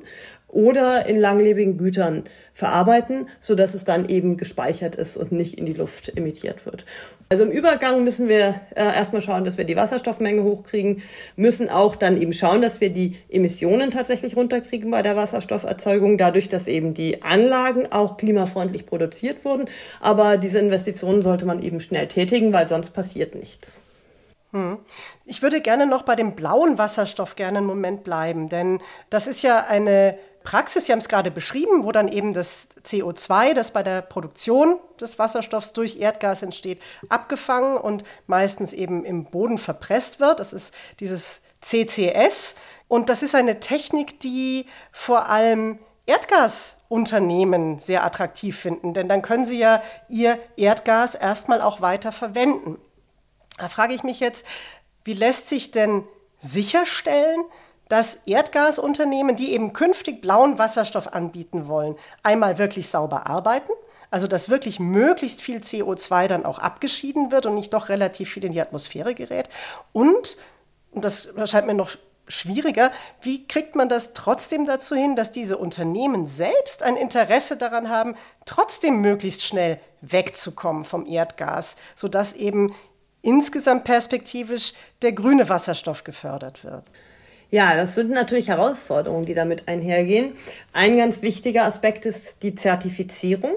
oder 0.55 1.07
in 1.07 1.19
langlebigen 1.19 1.77
Gütern 1.77 2.25
verarbeiten, 2.55 3.29
so 3.41 3.55
dass 3.55 3.75
es 3.75 3.85
dann 3.85 4.09
eben 4.09 4.37
gespeichert 4.37 4.95
ist 4.95 5.17
und 5.17 5.33
nicht 5.33 5.59
in 5.59 5.67
die 5.67 5.73
Luft 5.73 6.17
emittiert 6.17 6.65
wird. 6.65 6.85
Also 7.29 7.43
im 7.43 7.51
Übergang 7.51 8.05
müssen 8.05 8.29
wir 8.29 8.61
äh, 8.77 8.85
erstmal 8.85 9.21
schauen, 9.21 9.45
dass 9.45 9.59
wir 9.59 9.65
die 9.65 9.77
Wasserstoffmenge 9.77 10.45
hochkriegen, 10.45 11.03
müssen 11.35 11.69
auch 11.69 11.97
dann 11.97 12.17
eben 12.17 12.33
schauen, 12.33 12.63
dass 12.63 12.81
wir 12.81 12.91
die 12.91 13.17
Emissionen 13.29 13.91
tatsächlich 13.91 14.37
runterkriegen 14.37 14.91
bei 14.91 15.03
der 15.03 15.17
Wasserstofferzeugung, 15.17 16.17
dadurch, 16.17 16.49
dass 16.49 16.69
eben 16.69 16.95
die 16.95 17.23
Anlagen 17.23 17.91
auch 17.91 18.17
klimafreundlich 18.17 18.87
produziert 18.87 19.45
wurden. 19.45 19.65
Aber 20.01 20.37
diese 20.37 20.61
Investitionen 20.61 21.23
sollte 21.23 21.47
man 21.47 21.61
eben 21.61 21.81
schnell 21.81 22.07
tätigen, 22.07 22.53
weil 22.53 22.69
sonst 22.69 22.91
passiert 22.91 23.35
nichts. 23.35 23.81
Hm. 24.53 24.79
Ich 25.25 25.43
würde 25.43 25.61
gerne 25.61 25.87
noch 25.89 26.03
bei 26.03 26.15
dem 26.15 26.37
blauen 26.37 26.79
Wasserstoff 26.79 27.35
gerne 27.35 27.59
einen 27.59 27.67
Moment 27.67 28.05
bleiben, 28.05 28.49
denn 28.49 28.81
das 29.11 29.27
ist 29.27 29.43
ja 29.43 29.67
eine 29.67 30.17
Praxis, 30.45 30.85
Sie 30.87 30.93
haben 30.93 31.01
es 31.01 31.09
gerade 31.09 31.31
beschrieben, 31.31 31.85
wo 31.85 31.91
dann 31.91 32.07
eben 32.07 32.35
das 32.35 32.69
CO2, 32.85 33.55
das 33.55 33.73
bei 33.73 33.83
der 33.83 34.03
Produktion 34.03 34.79
des 35.01 35.19
Wasserstoffs 35.19 35.73
durch 35.73 35.99
Erdgas 35.99 36.43
entsteht, 36.43 36.81
abgefangen 37.09 37.79
und 37.79 38.05
meistens 38.27 38.75
eben 38.75 39.05
im 39.05 39.25
Boden 39.25 39.57
verpresst 39.57 40.21
wird. 40.21 40.41
Das 40.41 40.53
ist 40.53 40.75
dieses 41.01 41.41
CCS. 41.63 42.55
Und 42.89 43.09
das 43.09 43.23
ist 43.23 43.35
eine 43.35 43.59
Technik, 43.59 44.21
die 44.21 44.67
vor 44.93 45.31
allem 45.31 45.79
Erdgasunternehmen 46.07 47.79
sehr 47.79 48.05
attraktiv 48.05 48.59
finden, 48.59 48.93
denn 48.93 49.09
dann 49.09 49.23
können 49.23 49.47
sie 49.47 49.59
ja 49.59 49.83
ihr 50.11 50.39
Erdgas 50.59 51.15
erstmal 51.15 51.63
auch 51.63 51.81
weiter 51.81 52.13
verwenden. 52.13 52.79
Da 53.57 53.69
frage 53.69 53.95
ich 53.95 54.03
mich 54.03 54.21
jetzt, 54.21 54.45
wie 55.05 55.15
lässt 55.15 55.49
sich 55.49 55.71
denn 55.71 56.05
sicherstellen, 56.39 57.45
dass 57.95 58.19
Erdgasunternehmen, 58.27 59.37
die 59.37 59.53
eben 59.53 59.73
künftig 59.73 60.21
blauen 60.21 60.59
Wasserstoff 60.59 61.15
anbieten 61.15 61.69
wollen, 61.69 61.95
einmal 62.25 62.59
wirklich 62.59 62.89
sauber 62.89 63.29
arbeiten, 63.29 63.71
also 64.11 64.27
dass 64.27 64.49
wirklich 64.49 64.81
möglichst 64.81 65.41
viel 65.41 65.59
CO2 65.59 66.27
dann 66.27 66.45
auch 66.45 66.59
abgeschieden 66.59 67.31
wird 67.31 67.47
und 67.47 67.55
nicht 67.55 67.73
doch 67.73 67.89
relativ 67.89 68.33
viel 68.33 68.45
in 68.45 68.51
die 68.51 68.61
Atmosphäre 68.61 69.15
gerät. 69.15 69.49
Und, 69.93 70.37
und 70.91 71.05
das 71.05 71.27
erscheint 71.27 71.69
mir 71.69 71.75
noch 71.75 71.93
schwieriger, 72.27 72.91
wie 73.23 73.47
kriegt 73.47 73.77
man 73.77 73.89
das 73.89 74.13
trotzdem 74.13 74.67
dazu 74.67 74.97
hin, 74.97 75.15
dass 75.15 75.31
diese 75.31 75.57
Unternehmen 75.57 76.27
selbst 76.27 76.83
ein 76.83 76.97
Interesse 76.97 77.57
daran 77.57 77.91
haben, 77.91 78.17
trotzdem 78.45 79.03
möglichst 79.03 79.45
schnell 79.45 79.79
wegzukommen 80.01 80.85
vom 80.85 81.07
Erdgas, 81.07 81.77
sodass 81.95 82.33
eben 82.33 82.75
insgesamt 83.23 83.85
perspektivisch 83.85 84.73
der 85.03 85.13
grüne 85.13 85.49
Wasserstoff 85.49 86.03
gefördert 86.03 86.65
wird? 86.65 86.83
Ja, 87.55 87.77
das 87.77 87.95
sind 87.95 88.11
natürlich 88.11 88.49
Herausforderungen, 88.49 89.27
die 89.27 89.35
damit 89.35 89.69
einhergehen. 89.69 90.33
Ein 90.73 90.97
ganz 90.97 91.23
wichtiger 91.23 91.67
Aspekt 91.67 92.05
ist 92.05 92.43
die 92.43 92.57
Zertifizierung. 92.57 93.53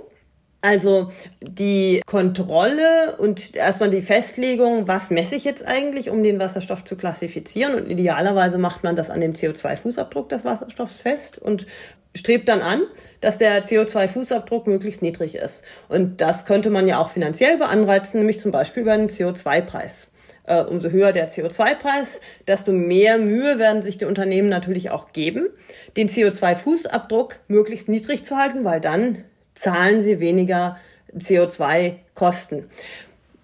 Also 0.62 1.12
die 1.42 2.02
Kontrolle 2.06 3.16
und 3.18 3.56
erstmal 3.56 3.90
die 3.90 4.04
Festlegung, 4.04 4.88
was 4.88 5.10
messe 5.10 5.34
ich 5.34 5.46
jetzt 5.46 5.66
eigentlich, 5.66 6.12
um 6.12 6.22
den 6.22 6.40
Wasserstoff 6.40 6.86
zu 6.86 6.96
klassifizieren. 6.96 7.74
Und 7.74 7.90
idealerweise 7.90 8.60
macht 8.60 8.84
man 8.84 8.96
das 8.96 9.10
an 9.10 9.20
dem 9.20 9.34
CO2-Fußabdruck 9.34 10.30
des 10.30 10.46
Wasserstoffs 10.46 10.98
fest 10.98 11.40
und 11.40 11.66
strebt 12.14 12.50
dann 12.50 12.62
an, 12.62 12.84
dass 13.20 13.40
der 13.40 13.64
CO2-Fußabdruck 13.64 14.70
möglichst 14.70 15.02
niedrig 15.02 15.34
ist. 15.34 15.64
Und 15.90 16.22
das 16.22 16.46
könnte 16.46 16.70
man 16.70 16.88
ja 16.88 17.00
auch 17.00 17.10
finanziell 17.10 17.58
beanreizen, 17.58 18.20
nämlich 18.20 18.40
zum 18.40 18.52
Beispiel 18.52 18.84
über 18.84 18.96
den 18.96 19.10
CO2-Preis 19.10 20.12
äh, 20.48 20.62
umso 20.62 20.90
höher 20.90 21.12
der 21.12 21.30
CO2-Preis, 21.30 22.22
desto 22.48 22.72
mehr 22.72 23.18
Mühe 23.18 23.60
werden 23.60 23.82
sich 23.82 23.98
die 23.98 24.06
Unternehmen 24.06 24.50
natürlich 24.50 24.90
auch 24.90 25.14
geben, 25.14 25.50
den 25.96 26.10
CO2-Fußabdruck 26.10 27.36
möglichst 27.48 27.90
niedrig 27.90 28.26
zu 28.26 28.38
halten, 28.38 28.64
weil 28.64 28.82
dann 28.82 29.24
zahlen 29.54 30.02
sie 30.02 30.20
weniger 30.20 30.78
CO2-Kosten. 31.16 32.70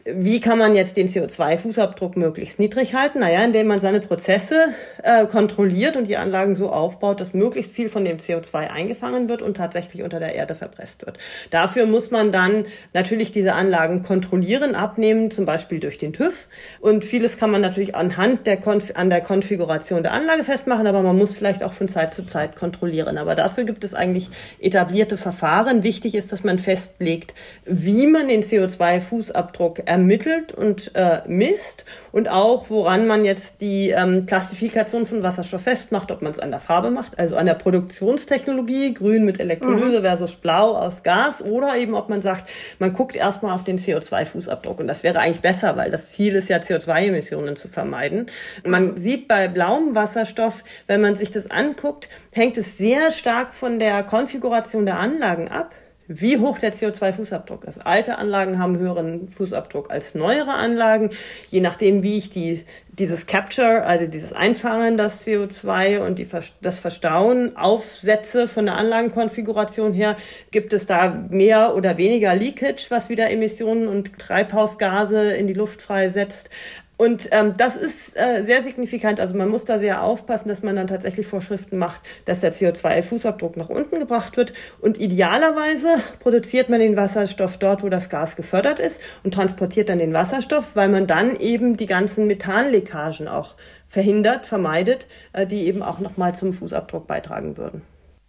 Wie 0.06 0.42
kann 0.42 0.58
man 0.58 0.76
jetzt 0.76 0.98
den 0.98 1.08
CO2-Fußabdruck 1.08 2.20
möglichst 2.20 2.60
niedrig 2.60 2.94
halten? 2.94 3.20
Naja, 3.20 3.42
indem 3.42 3.68
man 3.68 3.80
seine 3.80 4.02
Prozesse 4.02 4.66
äh, 5.02 5.26
kontrolliert 5.28 5.96
und 5.96 6.10
die 6.10 6.18
Anlagen 6.18 6.56
so 6.56 6.70
aufbaut, 6.70 7.22
dass 7.22 7.34
möglichst 7.34 7.72
viel 7.72 7.88
von 7.88 8.04
dem 8.04 8.18
CO2 8.18 8.70
eingefangen 8.70 9.30
wird 9.30 9.42
und 9.42 9.56
tatsächlich 9.56 10.04
unter 10.04 10.20
der 10.20 10.36
Erde 10.36 10.56
verpresst 10.56 11.06
wird. 11.06 11.20
Dafür 11.52 11.86
muss 11.86 12.12
man 12.12 12.34
dann 12.34 12.66
natürlich 12.94 13.32
diese 13.32 13.54
Anlagen 13.54 14.02
kontrollieren, 14.02 14.76
abnehmen, 14.76 15.32
zum 15.32 15.46
Beispiel 15.46 15.80
durch 15.80 16.00
den 16.00 16.12
TÜV. 16.12 16.50
Und 16.82 17.06
vieles 17.06 17.38
kann 17.38 17.52
man 17.52 17.62
natürlich 17.62 17.96
anhand 17.96 18.46
der 18.46 18.58
Konf 18.58 18.92
an 18.96 19.10
der 19.10 19.22
Konfiguration 19.22 20.04
der 20.04 20.12
Anlage 20.12 20.44
festmachen, 20.44 20.86
aber 20.86 21.02
man 21.02 21.18
muss 21.18 21.34
vielleicht 21.34 21.64
auch 21.64 21.72
von 21.72 21.88
Zeit 21.88 22.14
zu 22.14 22.26
Zeit 22.26 22.58
kontrollieren. 22.58 23.18
Aber 23.18 23.36
dafür 23.36 23.64
gibt 23.64 23.86
es 23.86 23.94
eigentlich 23.94 24.28
etablierte 24.60 25.16
Verfahren. 25.16 25.84
Wichtig 25.84 26.16
ist, 26.16 26.34
dass 26.34 26.44
man 26.44 26.60
festlegt, 26.60 27.34
wie 27.64 28.06
man 28.06 28.28
den 28.28 28.44
CO2-Fußabdruck 28.44 29.93
ermittelt 29.94 30.54
und 30.54 30.96
äh, 30.96 31.22
misst 31.28 31.86
und 32.12 32.28
auch, 32.28 32.72
woran 32.72 33.06
man 33.06 33.26
jetzt 33.26 33.62
die 33.62 33.92
ähm, 33.92 34.26
Klassifikation 34.26 35.06
von 35.06 35.22
Wasserstoff 35.22 35.62
festmacht, 35.62 36.10
ob 36.10 36.24
man 36.24 36.32
es 36.32 36.40
an 36.40 36.50
der 36.50 36.60
Farbe 36.60 36.90
macht, 36.90 37.20
also 37.20 37.36
an 37.36 37.46
der 37.46 37.54
Produktionstechnologie, 37.54 38.96
grün 38.96 39.24
mit 39.24 39.40
Elektrolyse 39.40 40.00
mhm. 40.00 40.04
versus 40.04 40.36
blau 40.36 40.76
aus 40.76 41.04
Gas 41.04 41.46
oder 41.46 41.78
eben, 41.78 41.94
ob 41.94 42.10
man 42.10 42.24
sagt, 42.24 42.50
man 42.80 42.92
guckt 42.94 43.16
erstmal 43.16 43.54
auf 43.54 43.64
den 43.64 43.78
CO2-Fußabdruck 43.78 44.80
und 44.80 44.88
das 44.88 45.04
wäre 45.04 45.20
eigentlich 45.20 45.42
besser, 45.42 45.78
weil 45.78 45.92
das 45.92 46.10
Ziel 46.10 46.34
ist 46.34 46.50
ja, 46.50 46.58
CO2-Emissionen 46.58 47.56
zu 47.56 47.68
vermeiden. 47.68 48.26
Man 48.66 48.98
sieht 48.98 49.28
bei 49.28 49.48
blauem 49.48 49.94
Wasserstoff, 49.94 50.64
wenn 50.88 51.02
man 51.02 51.14
sich 51.14 51.30
das 51.30 51.52
anguckt, 51.52 52.10
hängt 52.32 52.58
es 52.58 52.80
sehr 52.80 53.12
stark 53.12 53.54
von 53.54 53.78
der 53.78 54.02
Konfiguration 54.02 54.88
der 54.88 54.98
Anlagen 54.98 55.50
ab 55.50 55.76
wie 56.08 56.38
hoch 56.38 56.60
der 56.60 56.74
CO2-Fußabdruck 56.74 57.66
ist. 57.66 57.86
Alte 57.86 58.18
Anlagen 58.18 58.60
haben 58.60 58.78
höheren 58.78 59.30
Fußabdruck 59.30 59.92
als 59.92 60.16
neuere 60.16 60.54
Anlagen. 60.54 61.10
Je 61.48 61.62
nachdem, 61.62 62.04
wie 62.04 62.18
ich 62.18 62.30
die 62.30 62.64
dieses 63.00 63.26
Capture, 63.26 63.84
also 63.86 64.06
dieses 64.06 64.34
Einfangen 64.34 64.98
das 64.98 65.26
CO2 65.26 66.00
und 66.06 66.20
die, 66.20 66.28
das 66.62 66.78
Verstauen, 66.78 67.58
Aufsätze 67.58 68.48
von 68.48 68.66
der 68.66 68.78
Anlagenkonfiguration 68.78 69.94
her, 69.94 70.16
gibt 70.52 70.74
es 70.74 70.86
da 70.86 71.26
mehr 71.30 71.76
oder 71.76 71.98
weniger 71.98 72.36
Leakage, 72.36 72.86
was 72.90 73.10
wieder 73.10 73.32
Emissionen 73.32 73.88
und 73.88 74.20
Treibhausgase 74.20 75.34
in 75.34 75.48
die 75.48 75.54
Luft 75.54 75.82
freisetzt. 75.82 76.52
Und 76.96 77.30
ähm, 77.32 77.56
das 77.58 77.76
ist 77.76 78.16
äh, 78.16 78.44
sehr 78.44 78.62
signifikant. 78.62 79.20
Also 79.20 79.36
man 79.36 79.50
muss 79.50 79.66
da 79.66 79.80
sehr 79.80 80.04
aufpassen, 80.04 80.48
dass 80.48 80.62
man 80.62 80.76
dann 80.76 80.88
tatsächlich 80.88 81.26
Vorschriften 81.26 81.78
macht, 81.78 82.02
dass 82.26 82.42
der 82.42 82.54
CO2-Fußabdruck 82.54 83.58
nach 83.58 83.70
unten 83.70 84.00
gebracht 84.00 84.38
wird. 84.38 84.54
Und 84.80 85.00
idealerweise 85.00 85.88
produziert 86.20 86.70
man 86.70 86.80
den 86.80 86.96
Wasserstoff 86.96 87.58
dort, 87.58 87.84
wo 87.84 87.90
das 87.90 88.10
Gas 88.10 88.36
gefördert 88.36 88.80
ist 88.80 89.02
und 89.24 89.34
transportiert 89.34 89.90
dann 89.90 89.98
den 89.98 90.14
Wasserstoff, 90.14 90.76
weil 90.76 90.88
man 90.88 91.08
dann 91.08 91.36
eben 91.36 91.78
die 91.78 91.88
ganzen 91.88 92.28
Methanleckagen 92.28 93.28
auch 93.28 93.56
verhindert, 93.88 94.46
vermeidet, 94.46 95.08
äh, 95.34 95.48
die 95.48 95.66
eben 95.66 95.82
auch 95.82 96.00
nochmal 96.00 96.36
zum 96.36 96.54
Fußabdruck 96.54 97.08
beitragen 97.08 97.58
würden. 97.58 97.82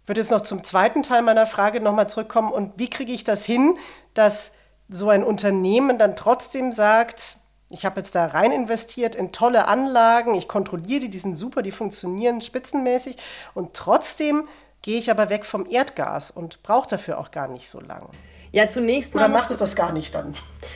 Ich 0.03 0.09
würde 0.09 0.21
jetzt 0.21 0.31
noch 0.31 0.41
zum 0.41 0.63
zweiten 0.63 1.03
Teil 1.03 1.21
meiner 1.21 1.47
Frage 1.47 1.81
nochmal 1.81 2.09
zurückkommen. 2.09 2.51
Und 2.51 2.73
wie 2.77 2.89
kriege 2.89 3.11
ich 3.11 3.23
das 3.23 3.45
hin, 3.45 3.77
dass 4.15 4.51
so 4.89 5.09
ein 5.09 5.23
Unternehmen 5.23 5.97
dann 5.97 6.15
trotzdem 6.15 6.71
sagt, 6.73 7.37
ich 7.75 7.85
habe 7.85 7.99
jetzt 7.99 8.15
da 8.15 8.27
rein 8.27 8.53
investiert 8.53 9.15
in 9.15 9.33
tolle 9.33 9.67
Anlagen, 9.67 10.33
ich 10.33 10.47
kontrolliere 10.47 11.01
die, 11.01 11.09
die 11.09 11.17
sind 11.17 11.35
super, 11.35 11.61
die 11.61 11.73
funktionieren 11.73 12.39
spitzenmäßig 12.39 13.17
und 13.53 13.73
trotzdem 13.73 14.47
gehe 14.81 14.97
ich 14.97 15.11
aber 15.11 15.29
weg 15.29 15.43
vom 15.43 15.69
Erdgas 15.69 16.31
und 16.31 16.63
brauche 16.63 16.87
dafür 16.87 17.19
auch 17.19 17.31
gar 17.31 17.49
nicht 17.49 17.69
so 17.69 17.81
lange. 17.81 18.07
Ja, 18.55 18.69
zunächst 18.69 19.13
mal. 19.13 19.25
Oder 19.25 19.33
macht 19.33 19.51
es 19.51 19.57
das 19.57 19.75
gar 19.75 19.91
nicht 19.91 20.15
dann? 20.15 20.33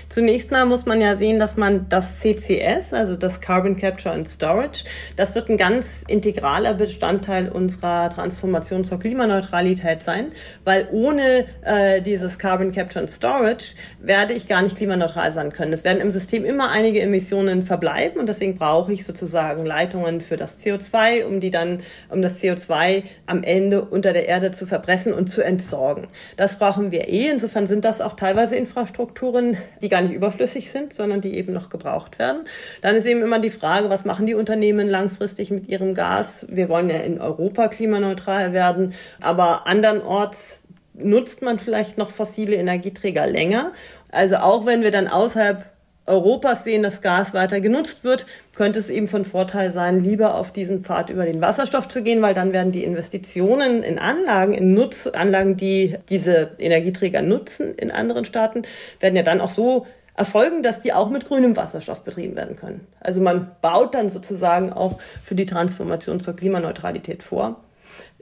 Zunächst 0.10 0.52
mal 0.52 0.66
muss 0.66 0.86
man 0.86 1.00
ja 1.00 1.16
sehen, 1.16 1.40
dass 1.40 1.56
man 1.56 1.88
das 1.88 2.20
CCS, 2.20 2.94
also 2.94 3.16
das 3.16 3.40
Carbon 3.40 3.78
Capture 3.78 4.14
and 4.14 4.30
Storage, 4.30 4.84
das 5.16 5.34
wird 5.34 5.50
ein 5.50 5.56
ganz 5.56 6.04
integraler 6.06 6.74
Bestandteil 6.74 7.48
unserer 7.48 8.10
Transformation 8.10 8.84
zur 8.84 9.00
Klimaneutralität 9.00 10.02
sein, 10.02 10.34
weil 10.66 10.90
ohne 10.92 11.46
äh, 11.64 12.02
dieses 12.02 12.38
Carbon 12.38 12.74
Capture 12.74 13.00
and 13.00 13.10
Storage 13.10 13.76
werde 14.02 14.34
ich 14.34 14.50
gar 14.50 14.62
nicht 14.62 14.76
klimaneutral 14.76 15.32
sein 15.32 15.54
können. 15.54 15.72
Es 15.72 15.86
werden 15.86 16.02
im 16.02 16.12
System 16.12 16.44
immer 16.44 16.72
einige 16.72 17.00
Emissionen 17.00 17.64
verbleiben 17.64 18.20
und 18.20 18.28
deswegen 18.28 18.56
brauche 18.56 18.92
ich 18.92 19.06
sozusagen 19.06 19.66
Leitungen 19.66 20.20
für 20.20 20.36
das 20.36 20.60
CO2, 20.62 21.24
um 21.24 21.40
die 21.40 21.50
dann, 21.50 21.82
um 22.10 22.22
das 22.22 22.42
CO2 22.42 23.04
am 23.26 23.44
Ende 23.44 23.84
unter 23.84 24.12
der 24.12 24.28
Erde 24.28 24.52
zu 24.52 24.66
verpressen 24.66 25.14
und 25.14 25.32
zu 25.32 25.42
entsorgen. 25.42 26.08
Das 26.36 26.60
brauchen 26.60 26.92
wir 26.92 27.08
eh. 27.08 27.30
Insofern 27.30 27.69
sind 27.70 27.86
das 27.86 28.02
auch 28.02 28.14
teilweise 28.14 28.58
Infrastrukturen, 28.58 29.56
die 29.82 29.88
gar 29.88 30.02
nicht 30.02 30.14
überflüssig 30.14 30.72
sind, 30.72 30.94
sondern 30.94 31.22
die 31.22 31.38
eben 31.38 31.54
noch 31.54 31.70
gebraucht 31.70 32.20
werden. 32.20 32.42
Dann 32.82 32.96
ist 32.96 33.06
eben 33.06 33.22
immer 33.22 33.40
die 33.40 33.50
Frage, 33.50 33.90
was 33.90 34.04
machen 34.04 34.26
die 34.26 34.36
Unternehmen 34.36 34.90
langfristig 34.90 35.52
mit 35.52 35.70
ihrem 35.70 35.94
Gas? 35.94 36.46
Wir 36.50 36.68
wollen 36.68 36.90
ja 36.90 36.98
in 36.98 37.22
Europa 37.22 37.70
klimaneutral 37.70 38.52
werden, 38.52 38.94
aber 39.22 39.68
andernorts 39.68 40.64
nutzt 40.94 41.42
man 41.42 41.60
vielleicht 41.60 41.98
noch 41.98 42.10
fossile 42.10 42.56
Energieträger 42.56 43.26
länger. 43.26 43.72
Also 44.12 44.38
auch 44.38 44.66
wenn 44.66 44.82
wir 44.82 44.92
dann 44.92 45.08
außerhalb 45.08 45.66
Europas 46.10 46.64
sehen, 46.64 46.84
dass 46.84 47.02
Gas 47.02 47.34
weiter 47.34 47.62
genutzt 47.62 48.04
wird, 48.04 48.26
könnte 48.56 48.80
es 48.80 48.90
eben 48.90 49.08
von 49.08 49.24
Vorteil 49.24 49.72
sein, 49.72 50.04
lieber 50.04 50.36
auf 50.36 50.52
diesen 50.52 50.82
Pfad 50.82 51.10
über 51.10 51.26
den 51.26 51.42
Wasserstoff 51.42 51.88
zu 51.88 52.04
gehen, 52.04 52.22
weil 52.22 52.34
dann 52.34 52.52
werden 52.52 52.72
die 52.72 52.84
Investitionen 52.84 53.84
in 53.84 54.00
Anlagen, 54.00 54.54
in 54.54 54.74
Nutzanlagen, 54.74 55.56
die 55.56 55.96
diese 56.10 56.52
Energieträger 56.60 57.22
nutzen 57.22 57.76
in 57.76 57.92
anderen 57.92 58.26
Staaten, 58.26 58.64
werden 59.00 59.16
ja 59.16 59.24
dann 59.24 59.40
auch 59.40 59.52
so 59.52 59.86
erfolgen, 60.16 60.64
dass 60.64 60.80
die 60.80 60.92
auch 60.92 61.10
mit 61.10 61.26
grünem 61.26 61.56
Wasserstoff 61.56 62.02
betrieben 62.02 62.36
werden 62.36 62.58
können. 62.58 62.86
Also 63.00 63.22
man 63.22 63.52
baut 63.62 63.96
dann 63.96 64.10
sozusagen 64.10 64.74
auch 64.74 65.00
für 65.24 65.36
die 65.36 65.46
Transformation 65.46 66.20
zur 66.20 66.36
Klimaneutralität 66.36 67.24
vor. 67.24 67.64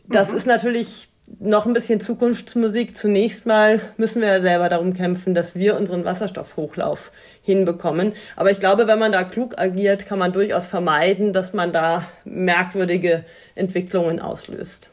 Das 0.08 0.32
mhm. 0.32 0.38
ist 0.38 0.46
natürlich 0.46 1.10
noch 1.40 1.66
ein 1.66 1.74
bisschen 1.74 2.00
Zukunftsmusik. 2.00 2.96
Zunächst 2.96 3.46
mal 3.46 3.82
müssen 3.98 4.22
wir 4.22 4.30
ja 4.30 4.42
selber 4.42 4.70
darum 4.70 4.94
kämpfen, 4.94 5.34
dass 5.34 5.56
wir 5.56 5.76
unseren 5.76 6.06
Wasserstoffhochlauf 6.06 7.12
hinbekommen. 7.48 8.12
Aber 8.36 8.52
ich 8.52 8.60
glaube, 8.60 8.88
wenn 8.88 9.00
man 9.00 9.14
da 9.14 9.24
klug 9.24 9.58
agiert, 9.58 10.06
kann 10.06 10.20
man 10.20 10.34
durchaus 10.34 10.68
vermeiden, 10.68 11.32
dass 11.32 11.54
man 11.54 11.72
da 11.72 12.04
merkwürdige 12.26 13.24
Entwicklungen 13.56 14.20
auslöst. 14.20 14.92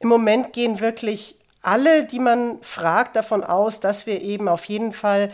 Im 0.00 0.10
Moment 0.10 0.52
gehen 0.52 0.80
wirklich 0.80 1.36
alle, 1.62 2.04
die 2.04 2.18
man 2.18 2.58
fragt, 2.60 3.16
davon 3.16 3.42
aus, 3.42 3.80
dass 3.80 4.06
wir 4.06 4.20
eben 4.20 4.48
auf 4.48 4.66
jeden 4.66 4.92
Fall, 4.92 5.30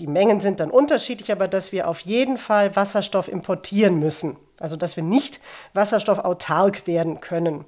die 0.00 0.08
Mengen 0.08 0.40
sind 0.40 0.58
dann 0.58 0.72
unterschiedlich, 0.72 1.30
aber 1.30 1.46
dass 1.46 1.70
wir 1.70 1.86
auf 1.86 2.00
jeden 2.00 2.36
Fall 2.36 2.74
Wasserstoff 2.74 3.28
importieren 3.28 4.00
müssen. 4.00 4.36
Also 4.58 4.76
dass 4.76 4.96
wir 4.96 5.04
nicht 5.04 5.38
wasserstoffautark 5.72 6.88
werden 6.88 7.20
können. 7.20 7.64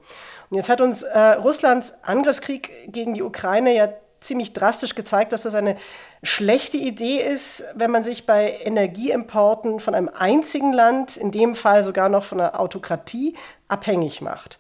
Und 0.51 0.57
jetzt 0.57 0.69
hat 0.69 0.81
uns 0.81 1.05
äh, 1.05 1.19
Russlands 1.35 1.95
Angriffskrieg 2.03 2.93
gegen 2.93 3.15
die 3.15 3.23
Ukraine 3.23 3.77
ja 3.77 3.89
ziemlich 4.21 4.53
drastisch 4.53 4.95
gezeigt, 4.95 5.33
dass 5.33 5.43
das 5.43 5.55
eine 5.55 5.77
schlechte 6.23 6.77
Idee 6.77 7.19
ist, 7.19 7.65
wenn 7.75 7.91
man 7.91 8.05
sich 8.05 8.27
bei 8.27 8.59
Energieimporten 8.65 9.81
von 9.81 9.95
einem 9.95 10.09
einzigen 10.09 10.73
Land, 10.73 11.17
in 11.17 11.31
dem 11.31 11.57
Fall 11.57 11.85
sogar 11.85 12.09
noch 12.09 12.25
von 12.25 12.41
einer 12.41 12.61
Autokratie, 12.61 13.35
abhängig 13.69 14.21
macht. 14.21 14.59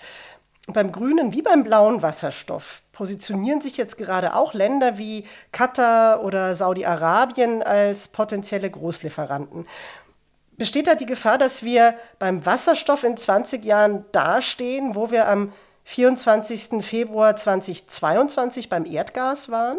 Und 0.66 0.74
beim 0.74 0.92
grünen 0.92 1.32
wie 1.32 1.42
beim 1.42 1.64
blauen 1.64 2.00
Wasserstoff 2.02 2.82
positionieren 2.92 3.60
sich 3.60 3.76
jetzt 3.76 3.98
gerade 3.98 4.34
auch 4.34 4.54
Länder 4.54 4.98
wie 4.98 5.24
Katar 5.52 6.22
oder 6.22 6.54
Saudi-Arabien 6.54 7.62
als 7.62 8.08
potenzielle 8.08 8.70
Großlieferanten. 8.70 9.66
Besteht 10.56 10.86
da 10.86 10.94
die 10.94 11.06
Gefahr, 11.06 11.38
dass 11.38 11.62
wir 11.62 11.94
beim 12.18 12.44
Wasserstoff 12.44 13.04
in 13.04 13.16
20 13.16 13.64
Jahren 13.64 14.04
dastehen, 14.12 14.94
wo 14.94 15.10
wir 15.10 15.26
am 15.28 15.52
24. 15.90 16.84
Februar 16.84 17.34
2022 17.34 18.68
beim 18.68 18.86
Erdgas 18.86 19.50
waren? 19.50 19.78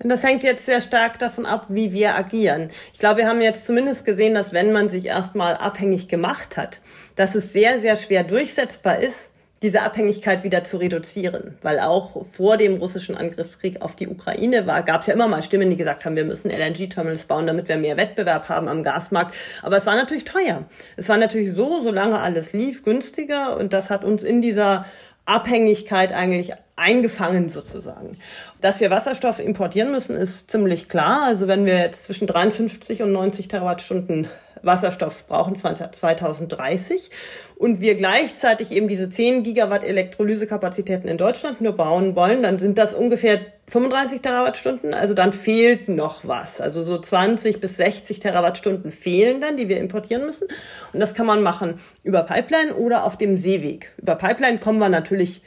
Das 0.00 0.24
hängt 0.24 0.42
jetzt 0.42 0.66
sehr 0.66 0.80
stark 0.80 1.20
davon 1.20 1.46
ab, 1.46 1.66
wie 1.68 1.92
wir 1.92 2.16
agieren. 2.16 2.70
Ich 2.92 2.98
glaube, 2.98 3.18
wir 3.18 3.28
haben 3.28 3.40
jetzt 3.40 3.64
zumindest 3.64 4.04
gesehen, 4.04 4.34
dass 4.34 4.52
wenn 4.52 4.72
man 4.72 4.88
sich 4.88 5.06
erstmal 5.06 5.54
abhängig 5.54 6.08
gemacht 6.08 6.56
hat, 6.56 6.80
dass 7.14 7.36
es 7.36 7.52
sehr, 7.52 7.78
sehr 7.78 7.94
schwer 7.94 8.24
durchsetzbar 8.24 8.98
ist, 8.98 9.30
diese 9.62 9.82
Abhängigkeit 9.82 10.42
wieder 10.42 10.64
zu 10.64 10.78
reduzieren. 10.78 11.58
Weil 11.62 11.80
auch 11.80 12.24
vor 12.32 12.56
dem 12.56 12.76
russischen 12.76 13.16
Angriffskrieg 13.16 13.82
auf 13.82 13.94
die 13.94 14.08
Ukraine 14.08 14.66
war, 14.66 14.82
gab 14.82 15.02
es 15.02 15.06
ja 15.06 15.14
immer 15.14 15.28
mal 15.28 15.42
Stimmen, 15.42 15.70
die 15.70 15.76
gesagt 15.76 16.04
haben, 16.06 16.16
wir 16.16 16.24
müssen 16.24 16.50
LNG-Terminals 16.50 17.26
bauen, 17.26 17.46
damit 17.46 17.68
wir 17.68 17.76
mehr 17.76 17.98
Wettbewerb 17.98 18.48
haben 18.48 18.68
am 18.68 18.82
Gasmarkt. 18.82 19.34
Aber 19.62 19.76
es 19.76 19.86
war 19.86 19.96
natürlich 19.96 20.24
teuer. 20.24 20.64
Es 20.96 21.08
war 21.08 21.18
natürlich 21.18 21.52
so, 21.52 21.80
solange 21.82 22.18
alles 22.20 22.52
lief, 22.52 22.82
günstiger. 22.82 23.56
Und 23.58 23.74
das 23.74 23.90
hat 23.90 24.02
uns 24.02 24.22
in 24.22 24.40
dieser 24.40 24.86
Abhängigkeit 25.26 26.12
eigentlich 26.12 26.52
eingefangen 26.76 27.48
sozusagen. 27.48 28.16
Dass 28.60 28.80
wir 28.80 28.90
Wasserstoff 28.90 29.38
importieren 29.38 29.92
müssen, 29.92 30.16
ist 30.16 30.50
ziemlich 30.50 30.88
klar. 30.88 31.22
Also 31.26 31.46
wenn 31.46 31.66
wir 31.66 31.78
jetzt 31.78 32.04
zwischen 32.04 32.26
53 32.26 33.02
und 33.02 33.12
90 33.12 33.48
Terawattstunden 33.48 34.28
Wasserstoff 34.62 35.26
brauchen 35.26 35.54
2030 35.54 37.10
und 37.56 37.80
wir 37.80 37.94
gleichzeitig 37.94 38.72
eben 38.72 38.88
diese 38.88 39.08
10 39.08 39.42
Gigawatt 39.42 39.84
Elektrolysekapazitäten 39.84 41.08
in 41.08 41.18
Deutschland 41.18 41.60
nur 41.60 41.72
bauen 41.72 42.16
wollen, 42.16 42.42
dann 42.42 42.58
sind 42.58 42.78
das 42.78 42.94
ungefähr 42.94 43.40
35 43.68 44.20
Terawattstunden. 44.20 44.94
Also 44.94 45.14
dann 45.14 45.32
fehlt 45.32 45.88
noch 45.88 46.26
was. 46.26 46.60
Also 46.60 46.82
so 46.82 46.98
20 46.98 47.60
bis 47.60 47.76
60 47.76 48.20
Terawattstunden 48.20 48.90
fehlen 48.92 49.40
dann, 49.40 49.56
die 49.56 49.68
wir 49.68 49.78
importieren 49.78 50.26
müssen. 50.26 50.48
Und 50.92 51.00
das 51.00 51.14
kann 51.14 51.26
man 51.26 51.42
machen 51.42 51.74
über 52.02 52.22
Pipeline 52.22 52.74
oder 52.74 53.04
auf 53.04 53.16
dem 53.16 53.36
Seeweg. 53.36 53.92
Über 53.98 54.16
Pipeline 54.16 54.58
kommen 54.58 54.78
wir 54.78 54.88
natürlich 54.88 55.42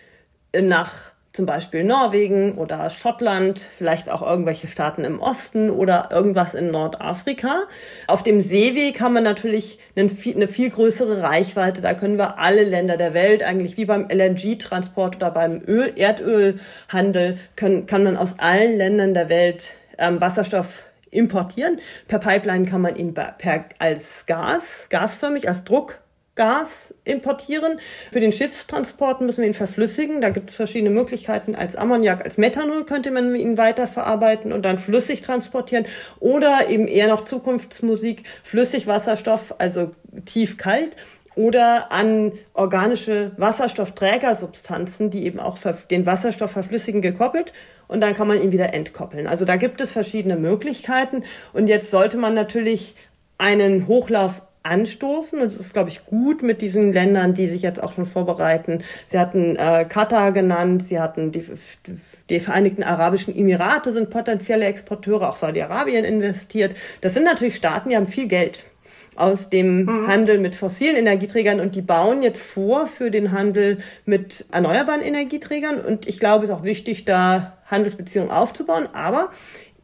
nach 0.55 1.12
zum 1.33 1.47
Beispiel 1.47 1.83
Norwegen 1.83 2.59
oder 2.59 2.91
Schottland, 2.91 3.57
vielleicht 3.57 4.07
auch 4.11 4.21
irgendwelche 4.21 4.67
Staaten 4.67 5.03
im 5.03 5.19
Osten 5.19 5.71
oder 5.71 6.09
irgendwas 6.11 6.53
in 6.53 6.69
Nordafrika. 6.69 7.63
Auf 8.05 8.21
dem 8.21 8.39
Seeweg 8.39 9.01
haben 9.01 9.15
wir 9.15 9.21
natürlich 9.21 9.79
eine 9.95 10.09
viel 10.09 10.69
größere 10.69 11.23
Reichweite. 11.23 11.81
Da 11.81 11.95
können 11.95 12.19
wir 12.19 12.37
alle 12.37 12.63
Länder 12.63 12.97
der 12.97 13.15
Welt, 13.15 13.41
eigentlich 13.41 13.77
wie 13.77 13.85
beim 13.85 14.07
LNG-Transport 14.09 15.15
oder 15.15 15.31
beim 15.31 15.63
Öl 15.65 15.93
Erdölhandel, 15.95 17.39
können, 17.55 17.87
kann 17.87 18.03
man 18.03 18.15
aus 18.15 18.37
allen 18.37 18.77
Ländern 18.77 19.15
der 19.15 19.29
Welt 19.29 19.73
ähm, 19.97 20.21
Wasserstoff 20.21 20.83
importieren. 21.09 21.79
Per 22.07 22.19
Pipeline 22.19 22.67
kann 22.67 22.81
man 22.81 22.95
ihn 22.95 23.15
per, 23.15 23.65
als 23.79 24.27
Gas, 24.27 24.87
gasförmig, 24.91 25.47
als 25.47 25.63
Druck 25.63 26.02
Gas 26.35 26.95
importieren. 27.03 27.79
Für 28.11 28.19
den 28.19 28.31
Schiffstransport 28.31 29.21
müssen 29.21 29.41
wir 29.41 29.47
ihn 29.47 29.53
verflüssigen. 29.53 30.21
Da 30.21 30.29
gibt 30.29 30.49
es 30.49 30.55
verschiedene 30.55 30.89
Möglichkeiten. 30.89 31.55
Als 31.55 31.75
Ammoniak, 31.75 32.23
als 32.23 32.37
Methanol 32.37 32.85
könnte 32.85 33.11
man 33.11 33.35
ihn 33.35 33.57
weiterverarbeiten 33.57 34.51
und 34.51 34.63
dann 34.63 34.79
flüssig 34.79 35.21
transportieren. 35.21 35.85
Oder 36.19 36.69
eben 36.69 36.87
eher 36.87 37.07
noch 37.07 37.23
Zukunftsmusik, 37.23 38.23
Flüssigwasserstoff, 38.43 39.55
also 39.59 39.91
tief 40.25 40.57
kalt 40.57 40.95
oder 41.35 41.91
an 41.91 42.31
organische 42.53 43.31
Wasserstoffträgersubstanzen, 43.37 45.09
die 45.09 45.25
eben 45.25 45.39
auch 45.39 45.57
den 45.89 46.05
Wasserstoff 46.05 46.51
verflüssigen, 46.51 47.01
gekoppelt 47.01 47.53
und 47.87 48.01
dann 48.01 48.13
kann 48.13 48.27
man 48.27 48.41
ihn 48.41 48.51
wieder 48.51 48.73
entkoppeln. 48.73 49.27
Also 49.27 49.45
da 49.45 49.55
gibt 49.55 49.81
es 49.81 49.91
verschiedene 49.91 50.35
Möglichkeiten 50.35 51.23
und 51.53 51.67
jetzt 51.67 51.91
sollte 51.91 52.17
man 52.17 52.33
natürlich 52.33 52.95
einen 53.37 53.87
Hochlauf 53.87 54.43
anstoßen. 54.63 55.39
Und 55.39 55.47
es 55.47 55.55
ist, 55.55 55.73
glaube 55.73 55.89
ich, 55.89 56.05
gut 56.05 56.41
mit 56.41 56.61
diesen 56.61 56.93
Ländern, 56.93 57.33
die 57.33 57.47
sich 57.47 57.61
jetzt 57.61 57.83
auch 57.83 57.93
schon 57.93 58.05
vorbereiten. 58.05 58.79
Sie 59.05 59.19
hatten 59.19 59.55
äh, 59.55 59.85
Katar 59.87 60.31
genannt, 60.31 60.83
sie 60.83 60.99
hatten 60.99 61.31
die, 61.31 61.45
die 62.29 62.39
Vereinigten 62.39 62.83
Arabischen 62.83 63.35
Emirate 63.35 63.91
sind 63.91 64.09
potenzielle 64.09 64.65
Exporteure, 64.65 65.29
auch 65.29 65.35
Saudi-Arabien 65.35 66.05
investiert. 66.05 66.75
Das 67.01 67.13
sind 67.13 67.25
natürlich 67.25 67.55
Staaten, 67.55 67.89
die 67.89 67.95
haben 67.95 68.07
viel 68.07 68.27
Geld 68.27 68.65
aus 69.15 69.49
dem 69.49 69.83
mhm. 69.83 70.07
Handel 70.07 70.39
mit 70.39 70.55
fossilen 70.55 70.95
Energieträgern 70.95 71.59
und 71.59 71.75
die 71.75 71.81
bauen 71.81 72.23
jetzt 72.23 72.41
vor 72.41 72.87
für 72.87 73.11
den 73.11 73.31
Handel 73.31 73.77
mit 74.05 74.45
erneuerbaren 74.51 75.01
Energieträgern. 75.01 75.79
Und 75.79 76.07
ich 76.07 76.19
glaube, 76.19 76.45
es 76.45 76.49
ist 76.49 76.55
auch 76.55 76.63
wichtig, 76.63 77.05
da 77.05 77.57
Handelsbeziehungen 77.65 78.31
aufzubauen. 78.31 78.87
Aber 78.93 79.29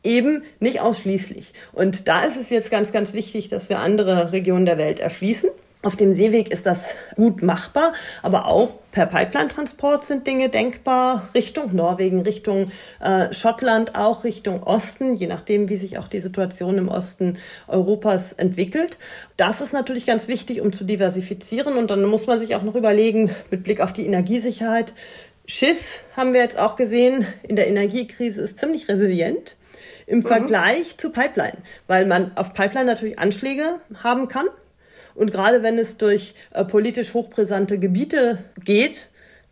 eben 0.03 0.43
nicht 0.59 0.81
ausschließlich. 0.81 1.53
Und 1.73 2.07
da 2.07 2.23
ist 2.23 2.37
es 2.37 2.49
jetzt 2.49 2.71
ganz, 2.71 2.91
ganz 2.91 3.13
wichtig, 3.13 3.49
dass 3.49 3.69
wir 3.69 3.79
andere 3.79 4.31
Regionen 4.31 4.65
der 4.65 4.77
Welt 4.77 4.99
erschließen. 4.99 5.49
Auf 5.81 5.95
dem 5.95 6.13
Seeweg 6.13 6.51
ist 6.51 6.65
das 6.65 6.95
gut 7.15 7.41
machbar, 7.41 7.93
aber 8.21 8.47
auch 8.47 8.73
per 8.91 9.05
Pipeline-Transport 9.05 10.03
sind 10.03 10.27
Dinge 10.27 10.49
denkbar. 10.49 11.29
Richtung 11.33 11.73
Norwegen, 11.73 12.19
Richtung 12.19 12.65
äh, 12.99 13.33
Schottland, 13.33 13.95
auch 13.95 14.25
Richtung 14.25 14.61
Osten, 14.63 15.13
je 15.13 15.27
nachdem, 15.27 15.69
wie 15.69 15.77
sich 15.77 15.97
auch 15.97 16.09
die 16.09 16.19
Situation 16.19 16.77
im 16.77 16.89
Osten 16.89 17.37
Europas 17.69 18.33
entwickelt. 18.33 18.97
Das 19.37 19.61
ist 19.61 19.71
natürlich 19.71 20.05
ganz 20.05 20.27
wichtig, 20.27 20.59
um 20.59 20.73
zu 20.73 20.83
diversifizieren. 20.83 21.77
Und 21.77 21.91
dann 21.91 22.03
muss 22.03 22.27
man 22.27 22.39
sich 22.39 22.57
auch 22.57 22.63
noch 22.63 22.75
überlegen, 22.75 23.31
mit 23.49 23.63
Blick 23.63 23.79
auf 23.79 23.93
die 23.93 24.05
Energiesicherheit, 24.05 24.93
Schiff 25.45 26.03
haben 26.15 26.33
wir 26.33 26.41
jetzt 26.41 26.59
auch 26.59 26.75
gesehen, 26.75 27.25
in 27.41 27.55
der 27.55 27.67
Energiekrise 27.67 28.41
ist 28.41 28.59
ziemlich 28.59 28.87
resilient 28.89 29.55
im 30.09 30.19
mhm. 30.19 30.23
Vergleich 30.23 30.97
zu 30.97 31.11
Pipeline, 31.11 31.57
weil 31.87 32.05
man 32.05 32.35
auf 32.35 32.53
Pipeline 32.53 32.85
natürlich 32.85 33.19
Anschläge 33.19 33.79
haben 34.03 34.27
kann. 34.27 34.47
Und 35.15 35.31
gerade 35.31 35.63
wenn 35.63 35.77
es 35.77 35.97
durch 35.97 36.33
äh, 36.51 36.65
politisch 36.65 37.13
hochbrisante 37.13 37.77
Gebiete 37.77 38.39
geht, 38.63 39.07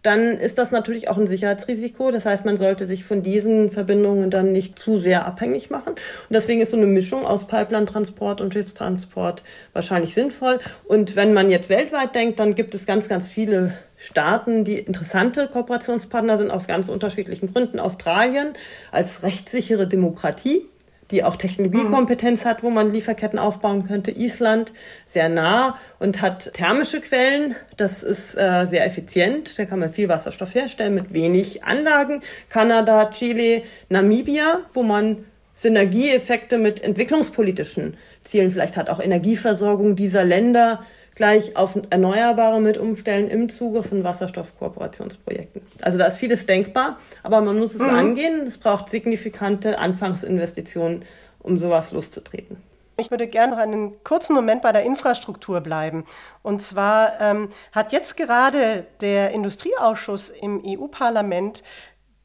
dann 0.08 0.38
ist 0.38 0.58
das 0.58 0.72
natürlich 0.72 1.10
auch 1.10 1.18
ein 1.18 1.28
Sicherheitsrisiko. 1.28 2.12
Das 2.12 2.26
heißt, 2.26 2.46
man 2.46 2.56
sollte 2.56 2.86
sich 2.86 3.04
von 3.04 3.24
diesen 3.24 3.72
Verbindungen 3.72 4.30
dann 4.30 4.54
nicht 4.54 4.80
zu 4.80 4.98
sehr 4.98 5.26
abhängig 5.26 5.70
machen. 5.70 5.90
Und 5.90 6.00
deswegen 6.30 6.62
ist 6.62 6.72
so 6.72 6.78
eine 6.78 6.86
Mischung 6.86 7.26
aus 7.26 7.46
Pipeline-Transport 7.46 8.40
und 8.40 8.54
Schiffstransport 8.54 9.44
wahrscheinlich 9.74 10.14
sinnvoll. 10.14 10.60
Und 10.86 11.18
wenn 11.18 11.34
man 11.34 11.50
jetzt 11.50 11.68
weltweit 11.68 12.16
denkt, 12.16 12.40
dann 12.40 12.56
gibt 12.56 12.74
es 12.74 12.86
ganz, 12.86 13.10
ganz 13.10 13.28
viele 13.28 13.74
Staaten, 13.98 14.64
die 14.64 14.80
interessante 14.80 15.48
Kooperationspartner 15.48 16.38
sind 16.38 16.52
aus 16.52 16.68
ganz 16.68 16.88
unterschiedlichen 16.88 17.52
Gründen. 17.52 17.82
Australien 17.82 18.54
als 18.94 19.24
rechtssichere 19.24 19.88
Demokratie 19.88 20.70
die 21.12 21.24
auch 21.24 21.36
Technologiekompetenz 21.36 22.46
hat, 22.46 22.64
wo 22.64 22.70
man 22.70 22.92
Lieferketten 22.92 23.40
aufbauen 23.40 23.84
könnte. 23.84 24.12
Island 24.12 24.74
sehr 25.06 25.30
nah 25.30 25.78
und 26.00 26.22
hat 26.22 26.54
thermische 26.54 27.02
Quellen. 27.02 27.56
Das 27.78 28.04
ist 28.04 28.36
äh, 28.36 28.66
sehr 28.66 28.86
effizient. 28.86 29.58
Da 29.58 29.66
kann 29.66 29.80
man 29.80 29.92
viel 29.92 30.10
Wasserstoff 30.10 30.54
herstellen 30.56 30.96
mit 30.96 31.14
wenig 31.14 31.64
Anlagen. 31.64 32.22
Kanada, 32.50 33.10
Chile, 33.12 33.64
Namibia, 33.90 34.62
wo 34.74 34.84
man 34.84 35.26
Synergieeffekte 35.56 36.58
mit 36.58 36.84
entwicklungspolitischen 36.84 37.98
Zielen 38.22 38.52
vielleicht 38.52 38.78
hat. 38.78 38.90
Auch 38.90 39.00
Energieversorgung 39.00 39.96
dieser 39.96 40.24
Länder 40.24 40.86
gleich 41.18 41.58
auf 41.58 41.76
Erneuerbare 41.90 42.62
mit 42.62 42.78
umstellen 42.78 43.28
im 43.28 43.50
Zuge 43.50 43.82
von 43.82 44.04
Wasserstoffkooperationsprojekten. 44.04 45.64
Also 45.82 45.98
da 45.98 46.06
ist 46.06 46.18
vieles 46.18 46.46
denkbar, 46.46 47.00
aber 47.24 47.42
man 47.42 47.58
muss 47.58 47.74
es 47.74 47.82
mhm. 47.82 47.90
angehen. 47.90 48.46
Es 48.46 48.60
braucht 48.60 48.90
signifikante 48.90 49.80
Anfangsinvestitionen, 49.80 51.04
um 51.40 51.58
sowas 51.58 51.92
loszutreten. 51.92 52.58
Ich 53.00 53.10
würde 53.10 53.28
gerne 53.28 53.54
noch 53.54 53.60
einen 53.60 54.04
kurzen 54.04 54.36
Moment 54.36 54.62
bei 54.62 54.72
der 54.72 54.84
Infrastruktur 54.84 55.62
bleiben. 55.62 56.06
Und 56.44 56.62
zwar 56.62 57.20
ähm, 57.20 57.50
hat 57.72 57.94
jetzt 57.94 58.16
gerade 58.16 58.86
der 59.02 59.32
Industrieausschuss 59.32 60.30
im 60.30 60.62
EU-Parlament 60.64 61.64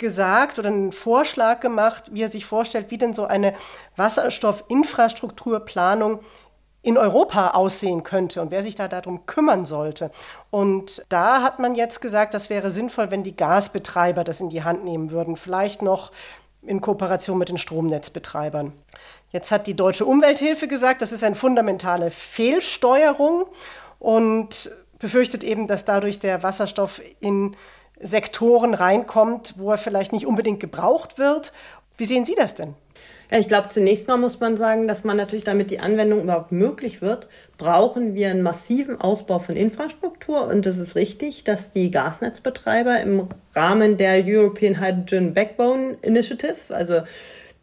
gesagt 0.03 0.59
oder 0.59 0.69
einen 0.69 0.93
Vorschlag 0.93 1.61
gemacht, 1.61 2.11
wie 2.13 2.21
er 2.23 2.31
sich 2.31 2.45
vorstellt, 2.45 2.91
wie 2.91 2.99
denn 2.99 3.15
so 3.15 3.25
eine 3.25 3.55
Wasserstoffinfrastrukturplanung 3.97 6.21
in 6.83 6.99
Europa 6.99 7.51
aussehen 7.51 8.03
könnte 8.03 8.43
und 8.43 8.51
wer 8.51 8.63
sich 8.63 8.75
da 8.75 8.89
darum 8.89 9.25
kümmern 9.25 9.65
sollte. 9.65 10.11
Und 10.51 11.05
da 11.09 11.43
hat 11.43 11.61
man 11.61 11.77
jetzt 11.77 12.01
gesagt, 12.01 12.35
das 12.35 12.51
wäre 12.51 12.71
sinnvoll, 12.71 13.11
wenn 13.11 13.23
die 13.23 13.37
Gasbetreiber 13.37 14.25
das 14.25 14.41
in 14.41 14.51
die 14.51 14.65
Hand 14.65 14.85
nehmen 14.85 15.13
würden, 15.13 15.37
vielleicht 15.37 15.81
noch 15.81 16.11
in 16.63 16.81
Kooperation 16.81 17.39
mit 17.39 17.49
den 17.49 17.59
Stromnetzbetreibern. 17.59 18.73
Jetzt 19.31 19.51
hat 19.51 19.67
die 19.67 19.75
Deutsche 19.75 20.05
Umwelthilfe 20.05 20.69
gesagt, 20.69 21.03
das 21.03 21.13
ist 21.13 21.25
eine 21.25 21.35
fundamentale 21.35 22.11
Fehlsteuerung 22.11 23.45
und 23.99 24.71
befürchtet 24.99 25.43
eben, 25.45 25.67
dass 25.67 25.85
dadurch 25.85 26.19
der 26.19 26.43
Wasserstoff 26.43 27.01
in 27.21 27.57
Sektoren 27.99 28.75
reinkommt, 28.75 29.55
wo 29.57 29.71
er 29.71 29.79
vielleicht 29.79 30.13
nicht 30.13 30.27
unbedingt 30.27 30.61
gebraucht 30.61 31.19
wird. 31.19 31.53
Wie 31.97 32.05
sehen 32.05 32.27
Sie 32.27 32.35
das 32.35 32.55
denn? 32.55 32.75
Ja, 33.33 33.39
ich 33.39 33.49
glaube, 33.49 33.71
zunächst 33.71 34.09
mal 34.09 34.19
muss 34.19 34.41
man 34.41 34.59
sagen, 34.59 34.87
dass 34.87 35.05
man 35.05 35.17
natürlich, 35.17 35.47
damit 35.47 35.71
die 35.71 35.81
Anwendung 35.81 36.21
überhaupt 36.21 36.53
möglich 36.53 37.01
wird, 37.01 37.29
brauchen 37.57 38.15
wir 38.15 38.29
einen 38.29 38.43
massiven 38.43 39.01
Ausbau 39.01 39.39
von 39.39 39.57
Infrastruktur. 39.57 40.49
Und 40.49 40.67
es 40.67 40.77
ist 40.77 40.97
richtig, 40.97 41.43
dass 41.43 41.71
die 41.71 41.91
Gasnetzbetreiber 41.91 43.01
im 43.01 43.29
Rahmen 43.55 43.97
der 43.97 44.23
European 44.23 44.79
Hydrogen 44.83 45.33
Backbone 45.33 45.97
Initiative, 46.03 46.57
also 46.69 47.01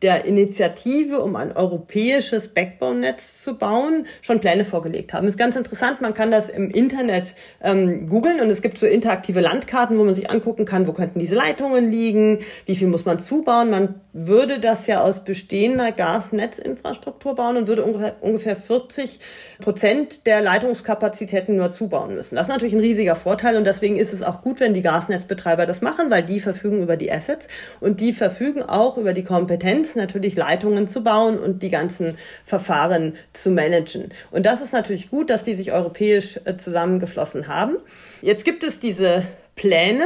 der 0.02 0.26
Initiative, 0.26 1.20
um 1.20 1.36
ein 1.36 1.52
europäisches 1.52 2.50
Backbone-Netz 2.50 3.44
zu 3.44 3.58
bauen, 3.58 4.06
schon 4.22 4.40
Pläne 4.40 4.64
vorgelegt 4.64 5.14
haben. 5.14 5.28
ist 5.28 5.38
ganz 5.38 5.56
interessant, 5.56 6.00
man 6.02 6.14
kann 6.14 6.32
das 6.32 6.50
im 6.50 6.72
Internet 6.72 7.36
ähm, 7.62 8.08
googeln 8.08 8.40
und 8.40 8.50
es 8.50 8.62
gibt 8.62 8.78
so 8.78 8.86
interaktive 8.86 9.42
Landkarten, 9.42 9.98
wo 9.98 10.04
man 10.06 10.16
sich 10.16 10.30
angucken 10.30 10.66
kann, 10.66 10.88
wo 10.88 10.94
könnten 10.94 11.20
diese 11.20 11.36
Leitungen 11.36 11.92
liegen, 11.92 12.40
wie 12.66 12.76
viel 12.76 12.88
muss 12.88 13.06
man 13.06 13.20
zubauen. 13.20 13.70
Man 13.70 13.96
würde 14.28 14.60
das 14.60 14.88
ja 14.88 15.02
aus 15.02 15.24
bestehender 15.24 15.92
Gasnetzinfrastruktur 15.92 17.36
bauen 17.36 17.58
und 17.58 17.68
würde 17.68 17.84
ungefähr, 17.84 18.16
ungefähr 18.22 18.56
40 18.56 19.20
Prozent 19.60 20.26
der 20.26 20.42
Leitungskapazitäten 20.42 21.56
nur 21.56 21.72
zubauen 21.72 22.16
müssen. 22.16 22.36
Das 22.36 22.48
ist 22.48 22.54
natürlich 22.54 22.74
ein 22.74 22.82
riesiger 22.82 23.16
Vorteil 23.16 23.56
und 23.56 23.66
deswegen 23.66 23.98
ist 23.98 24.14
es 24.14 24.22
auch 24.22 24.42
gut, 24.42 24.60
wenn 24.60 24.74
die 24.74 24.82
Gasnetzbetreiber 24.82 25.66
das 25.66 25.82
machen, 25.82 26.12
weil 26.12 26.24
die 26.24 26.40
verfügen 26.40 26.82
über 26.82 26.98
die 26.98 27.12
Assets 27.12 27.48
und 27.80 28.00
die 28.00 28.14
verfügen 28.14 28.64
auch 28.64 28.98
über 28.98 29.14
die 29.14 29.24
Kompetenz, 29.24 29.96
natürlich 29.96 30.36
Leitungen 30.36 30.88
zu 30.88 31.02
bauen 31.02 31.38
und 31.40 31.64
die 31.64 31.70
ganzen 31.70 32.18
Verfahren 32.46 33.14
zu 33.34 33.52
managen. 33.52 34.10
Und 34.32 34.46
das 34.46 34.62
ist 34.62 34.74
natürlich 34.74 35.10
gut, 35.10 35.30
dass 35.30 35.44
die 35.44 35.56
sich 35.56 35.72
europäisch 35.72 36.40
äh, 36.46 36.56
zusammengeschlossen 36.56 37.48
haben. 37.48 37.78
Jetzt 38.22 38.44
gibt 38.44 38.64
es 38.64 38.80
diese 38.80 39.24
Pläne, 39.56 40.06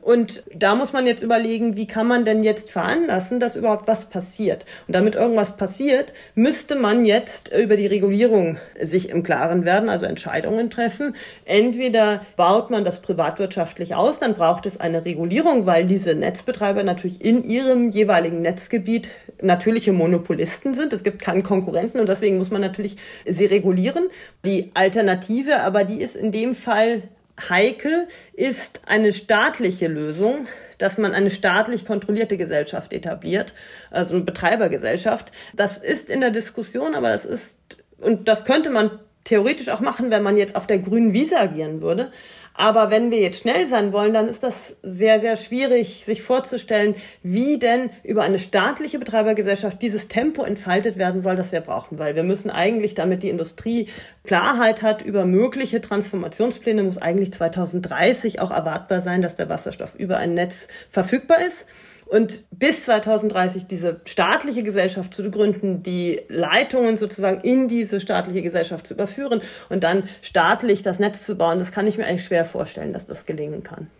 und 0.00 0.42
da 0.54 0.74
muss 0.74 0.92
man 0.92 1.06
jetzt 1.06 1.22
überlegen, 1.22 1.76
wie 1.76 1.86
kann 1.86 2.06
man 2.06 2.24
denn 2.24 2.42
jetzt 2.42 2.70
veranlassen, 2.70 3.40
dass 3.40 3.56
überhaupt 3.56 3.86
was 3.86 4.06
passiert. 4.06 4.64
Und 4.86 4.94
damit 4.94 5.14
irgendwas 5.14 5.56
passiert, 5.56 6.12
müsste 6.34 6.76
man 6.76 7.04
jetzt 7.04 7.52
über 7.52 7.76
die 7.76 7.86
Regulierung 7.86 8.56
sich 8.80 9.10
im 9.10 9.22
Klaren 9.22 9.64
werden, 9.64 9.88
also 9.88 10.06
Entscheidungen 10.06 10.70
treffen. 10.70 11.14
Entweder 11.44 12.24
baut 12.36 12.70
man 12.70 12.84
das 12.84 13.00
privatwirtschaftlich 13.00 13.94
aus, 13.94 14.18
dann 14.18 14.34
braucht 14.34 14.66
es 14.66 14.80
eine 14.80 15.04
Regulierung, 15.04 15.66
weil 15.66 15.84
diese 15.84 16.14
Netzbetreiber 16.14 16.82
natürlich 16.82 17.24
in 17.24 17.44
ihrem 17.44 17.90
jeweiligen 17.90 18.40
Netzgebiet 18.40 19.08
natürliche 19.42 19.92
Monopolisten 19.92 20.74
sind. 20.74 20.92
Es 20.92 21.02
gibt 21.02 21.20
keinen 21.20 21.42
Konkurrenten 21.42 22.00
und 22.00 22.08
deswegen 22.08 22.38
muss 22.38 22.50
man 22.50 22.60
natürlich 22.60 22.96
sie 23.26 23.46
regulieren. 23.46 24.08
Die 24.44 24.70
Alternative, 24.74 25.60
aber 25.60 25.84
die 25.84 26.00
ist 26.00 26.16
in 26.16 26.32
dem 26.32 26.54
Fall 26.54 27.02
heikel 27.48 28.08
ist 28.32 28.82
eine 28.86 29.12
staatliche 29.12 29.88
Lösung, 29.88 30.46
dass 30.78 30.98
man 30.98 31.14
eine 31.14 31.30
staatlich 31.30 31.84
kontrollierte 31.84 32.36
Gesellschaft 32.36 32.92
etabliert, 32.92 33.54
also 33.90 34.14
eine 34.14 34.24
Betreibergesellschaft. 34.24 35.32
Das 35.54 35.78
ist 35.78 36.10
in 36.10 36.20
der 36.20 36.30
Diskussion, 36.30 36.94
aber 36.94 37.08
das 37.08 37.24
ist, 37.24 37.58
und 37.98 38.28
das 38.28 38.44
könnte 38.44 38.70
man 38.70 38.98
theoretisch 39.24 39.68
auch 39.68 39.80
machen, 39.80 40.10
wenn 40.10 40.22
man 40.22 40.36
jetzt 40.36 40.56
auf 40.56 40.66
der 40.66 40.78
grünen 40.78 41.12
Wiese 41.12 41.38
agieren 41.38 41.80
würde. 41.80 42.10
Aber 42.54 42.90
wenn 42.90 43.10
wir 43.10 43.20
jetzt 43.20 43.40
schnell 43.40 43.66
sein 43.66 43.92
wollen, 43.92 44.12
dann 44.12 44.28
ist 44.28 44.42
das 44.42 44.78
sehr, 44.82 45.20
sehr 45.20 45.36
schwierig, 45.36 46.04
sich 46.04 46.22
vorzustellen, 46.22 46.94
wie 47.22 47.58
denn 47.58 47.90
über 48.04 48.22
eine 48.22 48.38
staatliche 48.38 48.98
Betreibergesellschaft 48.98 49.80
dieses 49.80 50.08
Tempo 50.08 50.42
entfaltet 50.42 50.98
werden 50.98 51.20
soll, 51.20 51.36
das 51.36 51.52
wir 51.52 51.60
brauchen. 51.60 51.98
Weil 51.98 52.14
wir 52.14 52.22
müssen 52.22 52.50
eigentlich, 52.50 52.94
damit 52.94 53.22
die 53.22 53.30
Industrie 53.30 53.88
Klarheit 54.24 54.82
hat 54.82 55.02
über 55.02 55.24
mögliche 55.24 55.80
Transformationspläne, 55.80 56.82
muss 56.82 56.98
eigentlich 56.98 57.32
2030 57.32 58.40
auch 58.40 58.50
erwartbar 58.50 59.00
sein, 59.00 59.22
dass 59.22 59.36
der 59.36 59.48
Wasserstoff 59.48 59.94
über 59.94 60.18
ein 60.18 60.34
Netz 60.34 60.68
verfügbar 60.90 61.38
ist 61.46 61.66
und 62.12 62.44
bis 62.50 62.84
2030 62.84 63.68
diese 63.68 64.02
staatliche 64.04 64.62
Gesellschaft 64.62 65.14
zu 65.14 65.30
gründen, 65.30 65.82
die 65.82 66.20
Leitungen 66.28 66.98
sozusagen 66.98 67.40
in 67.40 67.68
diese 67.68 68.00
staatliche 68.00 68.42
Gesellschaft 68.42 68.86
zu 68.86 68.92
überführen 68.92 69.40
und 69.70 69.82
dann 69.82 70.06
staatlich 70.20 70.82
das 70.82 70.98
Netz 70.98 71.24
zu 71.24 71.36
bauen, 71.36 71.58
das 71.58 71.72
kann 71.72 71.86
ich 71.86 71.96
mir 71.96 72.06
eigentlich 72.06 72.24
schwer 72.24 72.44
vorstellen, 72.44 72.92
dass 72.92 73.06
das 73.06 73.24
gelingen 73.24 73.62
kann. 73.62 73.90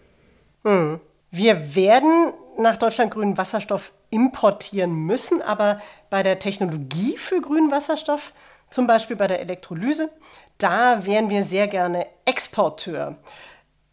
Hm. 0.65 1.01
Wir 1.31 1.75
werden 1.75 2.35
nach 2.59 2.77
Deutschland 2.77 3.13
grünen 3.13 3.39
Wasserstoff 3.39 3.93
importieren 4.11 4.93
müssen, 4.93 5.41
aber 5.41 5.81
bei 6.11 6.23
der 6.23 6.39
Technologie 6.39 7.17
für 7.17 7.41
grünen 7.41 7.71
Wasserstoff, 7.71 8.35
zum 8.69 8.87
Beispiel 8.87 9.17
bei 9.17 9.27
der 9.27 9.41
Elektrolyse. 9.41 10.11
Da 10.59 11.07
wären 11.07 11.31
wir 11.31 11.43
sehr 11.43 11.67
gerne 11.67 12.07
Exporteur. 12.27 13.17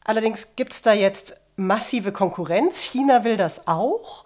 Allerdings 0.04 0.50
gibt 0.58 0.74
es 0.74 0.82
da 0.82 0.92
jetzt 0.92 1.38
massive 1.60 2.12
Konkurrenz. 2.12 2.82
China 2.82 3.24
will 3.24 3.38
das 3.38 3.68
auch, 3.68 4.26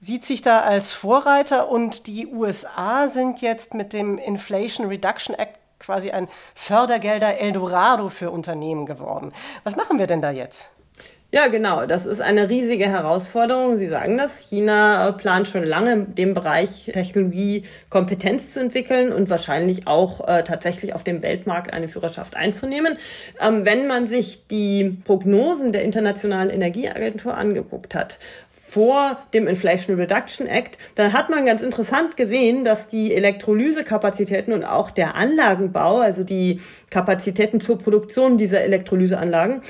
sieht 0.00 0.24
sich 0.24 0.42
da 0.42 0.60
als 0.60 0.92
Vorreiter 0.92 1.68
und 1.68 2.06
die 2.06 2.28
USA 2.28 3.08
sind 3.08 3.40
jetzt 3.40 3.74
mit 3.74 3.92
dem 3.92 4.18
Inflation 4.18 4.86
Reduction 4.86 5.34
Act 5.34 5.58
quasi 5.80 6.10
ein 6.10 6.28
Fördergelder 6.54 7.38
Eldorado 7.38 8.08
für 8.08 8.30
Unternehmen 8.30 8.86
geworden. 8.86 9.32
Was 9.64 9.76
machen 9.76 9.98
wir 9.98 10.06
denn 10.06 10.22
da 10.22 10.30
jetzt? 10.30 10.68
Ja, 11.30 11.48
genau. 11.48 11.84
Das 11.84 12.06
ist 12.06 12.22
eine 12.22 12.48
riesige 12.48 12.86
Herausforderung. 12.86 13.76
Sie 13.76 13.88
sagen 13.88 14.16
das. 14.16 14.48
China 14.48 15.12
plant 15.12 15.46
schon 15.46 15.62
lange, 15.62 15.92
in 15.92 16.14
dem 16.14 16.32
Bereich 16.32 16.88
Technologie 16.90 17.64
Kompetenz 17.90 18.54
zu 18.54 18.60
entwickeln 18.60 19.12
und 19.12 19.28
wahrscheinlich 19.28 19.86
auch 19.86 20.26
äh, 20.26 20.42
tatsächlich 20.42 20.94
auf 20.94 21.04
dem 21.04 21.22
Weltmarkt 21.22 21.74
eine 21.74 21.88
Führerschaft 21.88 22.34
einzunehmen. 22.34 22.96
Ähm, 23.42 23.66
wenn 23.66 23.86
man 23.86 24.06
sich 24.06 24.46
die 24.46 24.96
Prognosen 25.04 25.72
der 25.72 25.82
Internationalen 25.82 26.48
Energieagentur 26.48 27.36
angeguckt 27.36 27.94
hat, 27.94 28.18
vor 28.50 29.18
dem 29.34 29.46
Inflation 29.46 29.96
Reduction 29.96 30.46
Act, 30.46 30.78
dann 30.94 31.12
hat 31.12 31.28
man 31.28 31.44
ganz 31.44 31.60
interessant 31.60 32.16
gesehen, 32.16 32.64
dass 32.64 32.88
die 32.88 33.14
Elektrolysekapazitäten 33.14 34.54
und 34.54 34.64
auch 34.64 34.90
der 34.90 35.14
Anlagenbau, 35.14 35.98
also 35.98 36.24
die 36.24 36.60
Kapazitäten 36.90 37.60
zur 37.60 37.78
Produktion 37.78 38.36
dieser 38.38 38.62
Elektrolyseanlagen, 38.62 39.62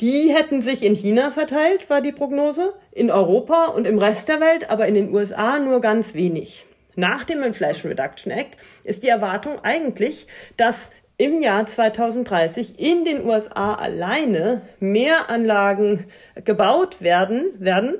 die 0.00 0.34
hätten 0.34 0.62
sich 0.62 0.84
in 0.84 0.94
China 0.94 1.30
verteilt, 1.30 1.88
war 1.90 2.00
die 2.00 2.12
Prognose, 2.12 2.74
in 2.90 3.10
Europa 3.10 3.66
und 3.66 3.86
im 3.86 3.98
Rest 3.98 4.28
der 4.28 4.40
Welt, 4.40 4.70
aber 4.70 4.86
in 4.86 4.94
den 4.94 5.14
USA 5.14 5.58
nur 5.58 5.80
ganz 5.80 6.14
wenig. 6.14 6.66
Nach 6.94 7.24
dem 7.24 7.42
Inflation 7.42 7.90
Reduction 7.90 8.32
Act 8.32 8.56
ist 8.84 9.02
die 9.02 9.08
Erwartung 9.08 9.58
eigentlich, 9.62 10.26
dass 10.56 10.90
im 11.16 11.40
Jahr 11.40 11.66
2030 11.66 12.80
in 12.80 13.04
den 13.04 13.24
USA 13.24 13.74
alleine 13.74 14.62
mehr 14.80 15.30
Anlagen 15.30 16.06
gebaut 16.44 17.00
werden, 17.00 17.44
werden 17.58 17.98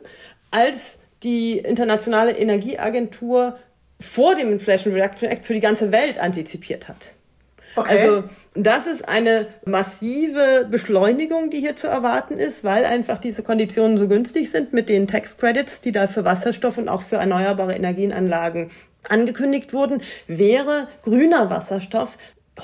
als 0.51 0.99
die 1.23 1.59
Internationale 1.59 2.33
Energieagentur 2.33 3.59
vor 4.01 4.35
dem 4.35 4.51
Inflation 4.51 4.93
Reduction 4.93 5.31
Act 5.31 5.45
für 5.45 5.55
die 5.55 5.61
ganze 5.61 5.93
Welt 5.93 6.19
antizipiert 6.19 6.89
hat. 6.89 7.13
Okay. 7.75 7.91
Also 7.91 8.25
das 8.55 8.87
ist 8.87 9.09
eine 9.09 9.47
massive 9.65 10.67
Beschleunigung, 10.71 11.51
die 11.51 11.61
hier 11.61 11.75
zu 11.75 11.87
erwarten 11.87 12.35
ist, 12.35 12.65
weil 12.65 12.85
einfach 12.85 13.19
diese 13.19 13.43
Konditionen 13.43 13.97
so 13.97 14.09
günstig 14.09 14.51
sind 14.51 14.73
mit 14.73 14.89
den 14.89 15.07
Tax 15.07 15.39
Credits, 15.39 15.81
die 15.81 15.93
da 15.93 16.07
für 16.07 16.25
Wasserstoff 16.25 16.79
und 16.79 16.89
auch 16.89 17.03
für 17.03 17.17
erneuerbare 17.17 17.75
Energienanlagen 17.75 18.71
angekündigt 19.09 19.73
wurden, 19.73 20.03
wäre 20.27 20.89
grüner 21.03 21.51
Wasserstoff 21.51 22.19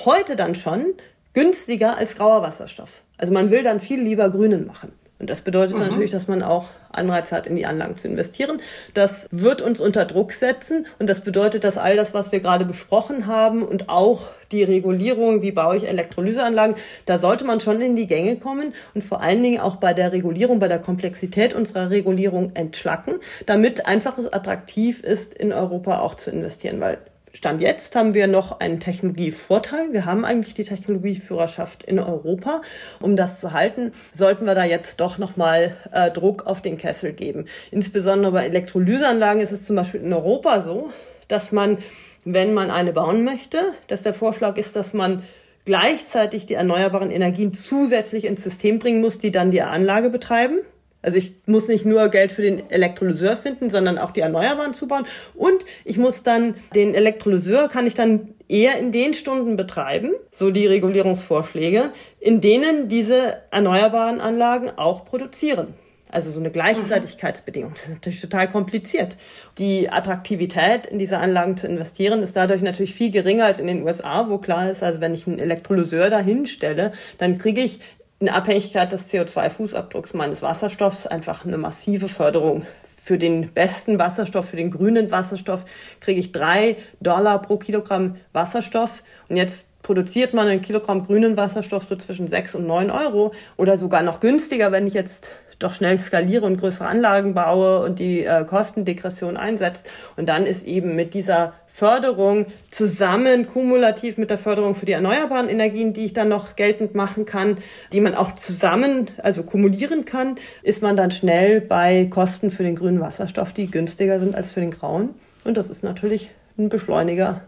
heute 0.05 0.35
dann 0.35 0.55
schon 0.55 0.93
günstiger 1.33 1.97
als 1.97 2.15
grauer 2.15 2.41
Wasserstoff. 2.41 3.01
Also 3.17 3.33
man 3.33 3.49
will 3.49 3.63
dann 3.63 3.79
viel 3.79 4.01
lieber 4.01 4.29
grünen 4.29 4.65
machen. 4.65 4.93
Und 5.19 5.29
das 5.29 5.41
bedeutet 5.41 5.75
mhm. 5.75 5.83
natürlich, 5.83 6.11
dass 6.11 6.27
man 6.27 6.41
auch 6.41 6.69
Anreiz 6.91 7.31
hat, 7.31 7.45
in 7.45 7.55
die 7.55 7.65
Anlagen 7.65 7.97
zu 7.97 8.07
investieren. 8.07 8.61
Das 8.93 9.27
wird 9.31 9.61
uns 9.61 9.79
unter 9.79 10.05
Druck 10.05 10.31
setzen 10.31 10.87
und 10.97 11.09
das 11.09 11.21
bedeutet, 11.21 11.63
dass 11.63 11.77
all 11.77 11.95
das, 11.95 12.13
was 12.13 12.31
wir 12.31 12.39
gerade 12.39 12.65
besprochen 12.65 13.27
haben 13.27 13.63
und 13.63 13.89
auch 13.89 14.29
die 14.51 14.63
Regulierung, 14.63 15.41
wie 15.41 15.51
baue 15.51 15.77
ich 15.77 15.87
Elektrolyseanlagen, 15.87 16.75
da 17.05 17.19
sollte 17.19 17.45
man 17.45 17.59
schon 17.59 17.81
in 17.81 17.95
die 17.95 18.07
Gänge 18.07 18.37
kommen 18.37 18.73
und 18.95 19.03
vor 19.03 19.21
allen 19.21 19.43
Dingen 19.43 19.59
auch 19.59 19.75
bei 19.75 19.93
der 19.93 20.11
Regulierung, 20.11 20.59
bei 20.59 20.67
der 20.67 20.79
Komplexität 20.79 21.53
unserer 21.53 21.91
Regulierung 21.91 22.51
entschlacken, 22.55 23.15
damit 23.45 23.85
einfach 23.85 24.17
es 24.17 24.31
attraktiv 24.31 25.03
ist, 25.03 25.33
in 25.33 25.53
Europa 25.53 25.99
auch 25.99 26.15
zu 26.15 26.31
investieren, 26.31 26.79
weil 26.79 26.97
Stand 27.33 27.61
jetzt 27.61 27.95
haben 27.95 28.13
wir 28.13 28.27
noch 28.27 28.59
einen 28.59 28.79
Technologievorteil. 28.79 29.93
Wir 29.93 30.05
haben 30.05 30.25
eigentlich 30.25 30.53
die 30.53 30.63
Technologieführerschaft 30.63 31.83
in 31.83 31.99
Europa. 31.99 32.61
Um 32.99 33.15
das 33.15 33.39
zu 33.39 33.53
halten, 33.53 33.91
sollten 34.13 34.45
wir 34.45 34.55
da 34.55 34.63
jetzt 34.63 34.99
doch 34.99 35.17
nochmal 35.17 35.75
äh, 35.91 36.11
Druck 36.11 36.47
auf 36.47 36.61
den 36.61 36.77
Kessel 36.77 37.13
geben. 37.13 37.45
Insbesondere 37.71 38.31
bei 38.31 38.45
Elektrolyseanlagen 38.45 39.41
ist 39.41 39.51
es 39.51 39.65
zum 39.65 39.75
Beispiel 39.75 40.01
in 40.01 40.13
Europa 40.13 40.61
so, 40.61 40.89
dass 41.27 41.51
man, 41.51 41.77
wenn 42.25 42.53
man 42.53 42.71
eine 42.71 42.93
bauen 42.93 43.23
möchte, 43.23 43.59
dass 43.87 44.01
der 44.01 44.13
Vorschlag 44.13 44.57
ist, 44.57 44.75
dass 44.75 44.93
man 44.93 45.23
gleichzeitig 45.65 46.47
die 46.47 46.55
erneuerbaren 46.55 47.11
Energien 47.11 47.53
zusätzlich 47.53 48.25
ins 48.25 48.41
System 48.41 48.79
bringen 48.79 49.01
muss, 49.01 49.19
die 49.19 49.31
dann 49.31 49.51
die 49.51 49.61
Anlage 49.61 50.09
betreiben. 50.09 50.59
Also 51.01 51.17
ich 51.17 51.33
muss 51.45 51.67
nicht 51.67 51.85
nur 51.85 52.09
Geld 52.09 52.31
für 52.31 52.41
den 52.41 52.69
Elektrolyseur 52.69 53.37
finden, 53.37 53.69
sondern 53.69 53.97
auch 53.97 54.11
die 54.11 54.19
Erneuerbaren 54.19 54.73
zubauen. 54.73 55.05
Und 55.33 55.65
ich 55.85 55.97
muss 55.97 56.23
dann 56.23 56.55
den 56.75 56.93
Elektrolyseur 56.93 57.69
kann 57.69 57.87
ich 57.87 57.93
dann 57.93 58.33
eher 58.49 58.77
in 58.79 58.91
den 58.91 59.13
Stunden 59.13 59.55
betreiben, 59.55 60.11
so 60.31 60.51
die 60.51 60.65
Regulierungsvorschläge, 60.67 61.91
in 62.19 62.41
denen 62.41 62.87
diese 62.87 63.37
erneuerbaren 63.51 64.19
Anlagen 64.19 64.71
auch 64.75 65.05
produzieren. 65.05 65.73
Also 66.11 66.31
so 66.31 66.39
eine 66.39 66.49
Gleichzeitigkeitsbedingung. 66.49 67.73
Das 67.73 67.83
ist 67.83 67.89
natürlich 67.89 68.21
total 68.21 68.49
kompliziert. 68.49 69.15
Die 69.59 69.91
Attraktivität 69.91 70.87
in 70.87 70.97
diese 70.97 71.19
Anlagen 71.19 71.55
zu 71.55 71.67
investieren 71.67 72.23
ist 72.23 72.35
dadurch 72.35 72.63
natürlich 72.63 72.95
viel 72.95 73.11
geringer 73.11 73.45
als 73.45 73.59
in 73.59 73.67
den 73.67 73.83
USA, 73.83 74.27
wo 74.27 74.39
klar 74.39 74.71
ist, 74.71 74.81
also 74.81 75.01
wenn 75.01 75.13
ich 75.13 75.27
einen 75.27 75.37
Elektrolyseur 75.37 76.09
dahin 76.09 76.47
stelle, 76.47 76.93
dann 77.19 77.37
kriege 77.37 77.61
ich 77.61 77.79
in 78.19 78.29
Abhängigkeit 78.29 78.91
des 78.91 79.11
CO2-Fußabdrucks 79.11 80.15
meines 80.15 80.41
Wasserstoffs 80.41 81.07
einfach 81.07 81.45
eine 81.45 81.57
massive 81.57 82.07
Förderung. 82.07 82.65
Für 83.01 83.17
den 83.17 83.49
besten 83.53 83.97
Wasserstoff, 83.97 84.49
für 84.49 84.57
den 84.57 84.71
grünen 84.71 85.09
Wasserstoff, 85.09 85.63
kriege 86.01 86.19
ich 86.19 86.33
drei 86.33 86.75
Dollar 86.99 87.41
pro 87.41 87.57
Kilogramm 87.57 88.17
Wasserstoff. 88.33 89.03
Und 89.29 89.37
jetzt 89.37 89.81
produziert 89.81 90.33
man 90.33 90.47
ein 90.47 90.61
Kilogramm 90.61 91.05
grünen 91.05 91.37
Wasserstoff 91.37 91.87
so 91.87 91.95
zwischen 91.95 92.27
sechs 92.27 92.55
und 92.55 92.67
neun 92.67 92.91
Euro 92.91 93.33
oder 93.55 93.77
sogar 93.77 94.03
noch 94.03 94.19
günstiger, 94.19 94.73
wenn 94.73 94.85
ich 94.85 94.93
jetzt 94.93 95.31
doch 95.59 95.73
schnell 95.73 95.97
skaliere 95.97 96.45
und 96.45 96.57
größere 96.57 96.87
Anlagen 96.87 97.33
baue 97.33 97.79
und 97.81 97.99
die 97.99 98.25
äh, 98.25 98.43
Kostendegression 98.45 99.37
einsetzt. 99.37 99.89
Und 100.17 100.27
dann 100.27 100.45
ist 100.45 100.65
eben 100.65 100.95
mit 100.95 101.13
dieser 101.13 101.53
Förderung 101.79 102.47
zusammen 102.71 103.47
kumulativ 103.47 104.17
mit 104.17 104.29
der 104.29 104.37
Förderung 104.37 104.75
für 104.75 104.85
die 104.85 104.91
erneuerbaren 104.91 105.47
Energien, 105.47 105.93
die 105.93 106.03
ich 106.03 106.11
dann 106.11 106.27
noch 106.27 106.57
geltend 106.57 106.93
machen 106.93 107.23
kann, 107.23 107.57
die 107.93 108.01
man 108.01 108.15
auch 108.15 108.35
zusammen, 108.35 109.07
also 109.23 109.43
kumulieren 109.43 110.03
kann, 110.03 110.35
ist 110.61 110.83
man 110.83 110.97
dann 110.97 111.09
schnell 111.09 111.61
bei 111.61 112.07
Kosten 112.09 112.51
für 112.51 112.63
den 112.63 112.75
grünen 112.75 112.99
Wasserstoff, 112.99 113.53
die 113.53 113.71
günstiger 113.71 114.19
sind 114.19 114.35
als 114.35 114.51
für 114.51 114.59
den 114.59 114.71
grauen. 114.71 115.11
Und 115.45 115.55
das 115.55 115.69
ist 115.69 115.81
natürlich 115.81 116.31
ein 116.57 116.67
Beschleuniger, 116.67 117.43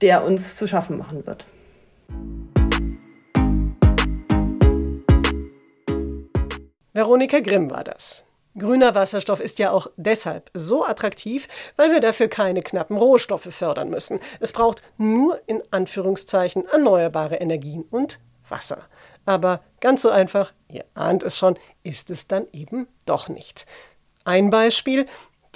der 0.00 0.24
uns 0.24 0.56
zu 0.56 0.66
schaffen 0.66 0.98
machen 0.98 1.24
wird. 1.24 1.44
Veronika 6.92 7.38
Grimm 7.38 7.70
war 7.70 7.84
das. 7.84 8.25
Grüner 8.58 8.94
Wasserstoff 8.94 9.40
ist 9.40 9.58
ja 9.58 9.70
auch 9.70 9.88
deshalb 9.96 10.50
so 10.54 10.84
attraktiv, 10.84 11.46
weil 11.76 11.90
wir 11.90 12.00
dafür 12.00 12.28
keine 12.28 12.62
knappen 12.62 12.96
Rohstoffe 12.96 13.48
fördern 13.50 13.90
müssen. 13.90 14.18
Es 14.40 14.52
braucht 14.52 14.82
nur 14.96 15.40
in 15.46 15.62
Anführungszeichen 15.70 16.66
erneuerbare 16.66 17.36
Energien 17.36 17.82
und 17.90 18.18
Wasser. 18.48 18.86
Aber 19.26 19.60
ganz 19.80 20.02
so 20.02 20.08
einfach, 20.08 20.52
ihr 20.68 20.84
ahnt 20.94 21.22
es 21.22 21.36
schon, 21.36 21.58
ist 21.82 22.10
es 22.10 22.28
dann 22.28 22.46
eben 22.52 22.88
doch 23.04 23.28
nicht. 23.28 23.66
Ein 24.24 24.50
Beispiel, 24.50 25.06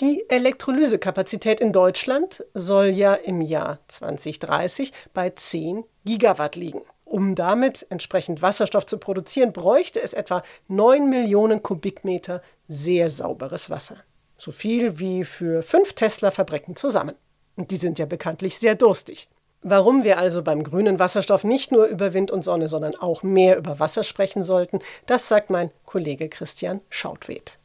die 0.00 0.24
Elektrolysekapazität 0.28 1.60
in 1.60 1.72
Deutschland 1.72 2.44
soll 2.54 2.86
ja 2.86 3.14
im 3.14 3.40
Jahr 3.40 3.78
2030 3.88 4.92
bei 5.14 5.30
10 5.30 5.84
Gigawatt 6.04 6.56
liegen. 6.56 6.82
Um 7.10 7.34
damit 7.34 7.86
entsprechend 7.90 8.40
Wasserstoff 8.40 8.86
zu 8.86 8.96
produzieren, 8.96 9.52
bräuchte 9.52 10.00
es 10.00 10.12
etwa 10.12 10.44
9 10.68 11.10
Millionen 11.10 11.60
Kubikmeter 11.60 12.40
sehr 12.68 13.10
sauberes 13.10 13.68
Wasser. 13.68 13.96
So 14.38 14.52
viel 14.52 15.00
wie 15.00 15.24
für 15.24 15.62
fünf 15.62 15.94
Tesla-Fabriken 15.94 16.76
zusammen. 16.76 17.16
Und 17.56 17.72
die 17.72 17.78
sind 17.78 17.98
ja 17.98 18.06
bekanntlich 18.06 18.60
sehr 18.60 18.76
durstig. 18.76 19.28
Warum 19.60 20.04
wir 20.04 20.18
also 20.18 20.44
beim 20.44 20.62
grünen 20.62 21.00
Wasserstoff 21.00 21.42
nicht 21.42 21.72
nur 21.72 21.86
über 21.86 22.14
Wind 22.14 22.30
und 22.30 22.44
Sonne, 22.44 22.68
sondern 22.68 22.94
auch 22.94 23.24
mehr 23.24 23.58
über 23.58 23.80
Wasser 23.80 24.04
sprechen 24.04 24.44
sollten, 24.44 24.78
das 25.06 25.26
sagt 25.26 25.50
mein 25.50 25.72
Kollege 25.86 26.28
Christian 26.28 26.80
Schautwed. 26.90 27.58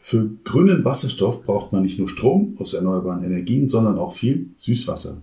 Für 0.00 0.30
grünen 0.44 0.82
Wasserstoff 0.82 1.44
braucht 1.44 1.74
man 1.74 1.82
nicht 1.82 1.98
nur 1.98 2.08
Strom 2.08 2.56
aus 2.58 2.72
erneuerbaren 2.72 3.22
Energien, 3.22 3.68
sondern 3.68 3.98
auch 3.98 4.14
viel 4.14 4.48
Süßwasser. 4.56 5.20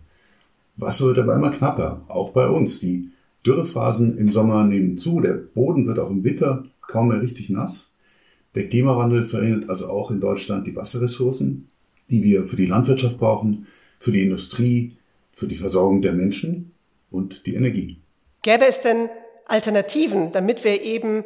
Wasser 0.76 1.06
wird 1.06 1.18
aber 1.18 1.34
immer 1.34 1.50
knapper, 1.50 2.04
auch 2.08 2.32
bei 2.32 2.48
uns. 2.48 2.80
Die 2.80 3.10
Dürrephasen 3.46 4.18
im 4.18 4.30
Sommer 4.30 4.64
nehmen 4.66 4.98
zu, 4.98 5.20
der 5.22 5.34
Boden 5.34 5.86
wird 5.86 6.00
auch 6.00 6.10
im 6.10 6.24
Winter 6.24 6.66
kaum 6.82 7.10
mehr 7.10 7.22
richtig 7.22 7.50
nass. 7.50 7.98
Der 8.56 8.68
Klimawandel 8.70 9.26
verändert 9.26 9.70
also 9.70 9.90
auch 9.90 10.12
in 10.12 10.22
Deutschland 10.22 10.66
die 10.66 10.76
Wasserressourcen, 10.76 11.68
die 12.10 12.24
wir 12.24 12.46
für 12.46 12.56
die 12.56 12.66
Landwirtschaft 12.66 13.18
brauchen, 13.18 13.68
für 14.00 14.12
die 14.12 14.24
Industrie, 14.24 14.98
für 15.34 15.48
die 15.48 15.56
Versorgung 15.56 16.02
der 16.02 16.14
Menschen 16.14 16.72
und 17.12 17.46
die 17.46 17.56
Energie. 17.56 17.98
Gäbe 18.42 18.66
es 18.66 18.80
denn 18.80 19.10
Alternativen, 19.46 20.32
damit 20.32 20.64
wir 20.64 20.82
eben, 20.82 21.24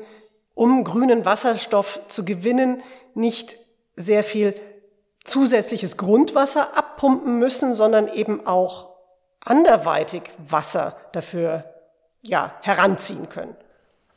um 0.56 0.84
grünen 0.84 1.26
Wasserstoff 1.26 2.00
zu 2.08 2.26
gewinnen, 2.26 2.82
nicht 3.14 3.58
sehr 3.96 4.24
viel 4.24 4.56
zusätzliches 5.24 5.98
Grundwasser 5.98 6.76
abpumpen 6.76 7.40
müssen, 7.40 7.74
sondern 7.74 8.08
eben 8.08 8.46
auch 8.46 8.90
anderweitig 9.42 10.24
Wasser 10.50 10.98
dafür 11.14 11.66
ja, 12.22 12.54
heranziehen 12.62 13.30
können. 13.30 13.56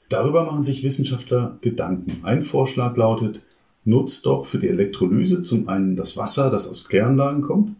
Darüber 0.08 0.44
machen 0.44 0.64
sich 0.64 0.82
Wissenschaftler 0.82 1.58
Gedanken. 1.60 2.24
Ein 2.24 2.42
Vorschlag 2.42 2.96
lautet, 2.96 3.46
nutzt 3.84 4.26
doch 4.26 4.46
für 4.46 4.58
die 4.58 4.68
Elektrolyse 4.68 5.42
zum 5.42 5.68
einen 5.68 5.96
das 5.96 6.16
Wasser, 6.16 6.50
das 6.50 6.68
aus 6.68 6.88
Kläranlagen 6.88 7.42
kommt, 7.42 7.76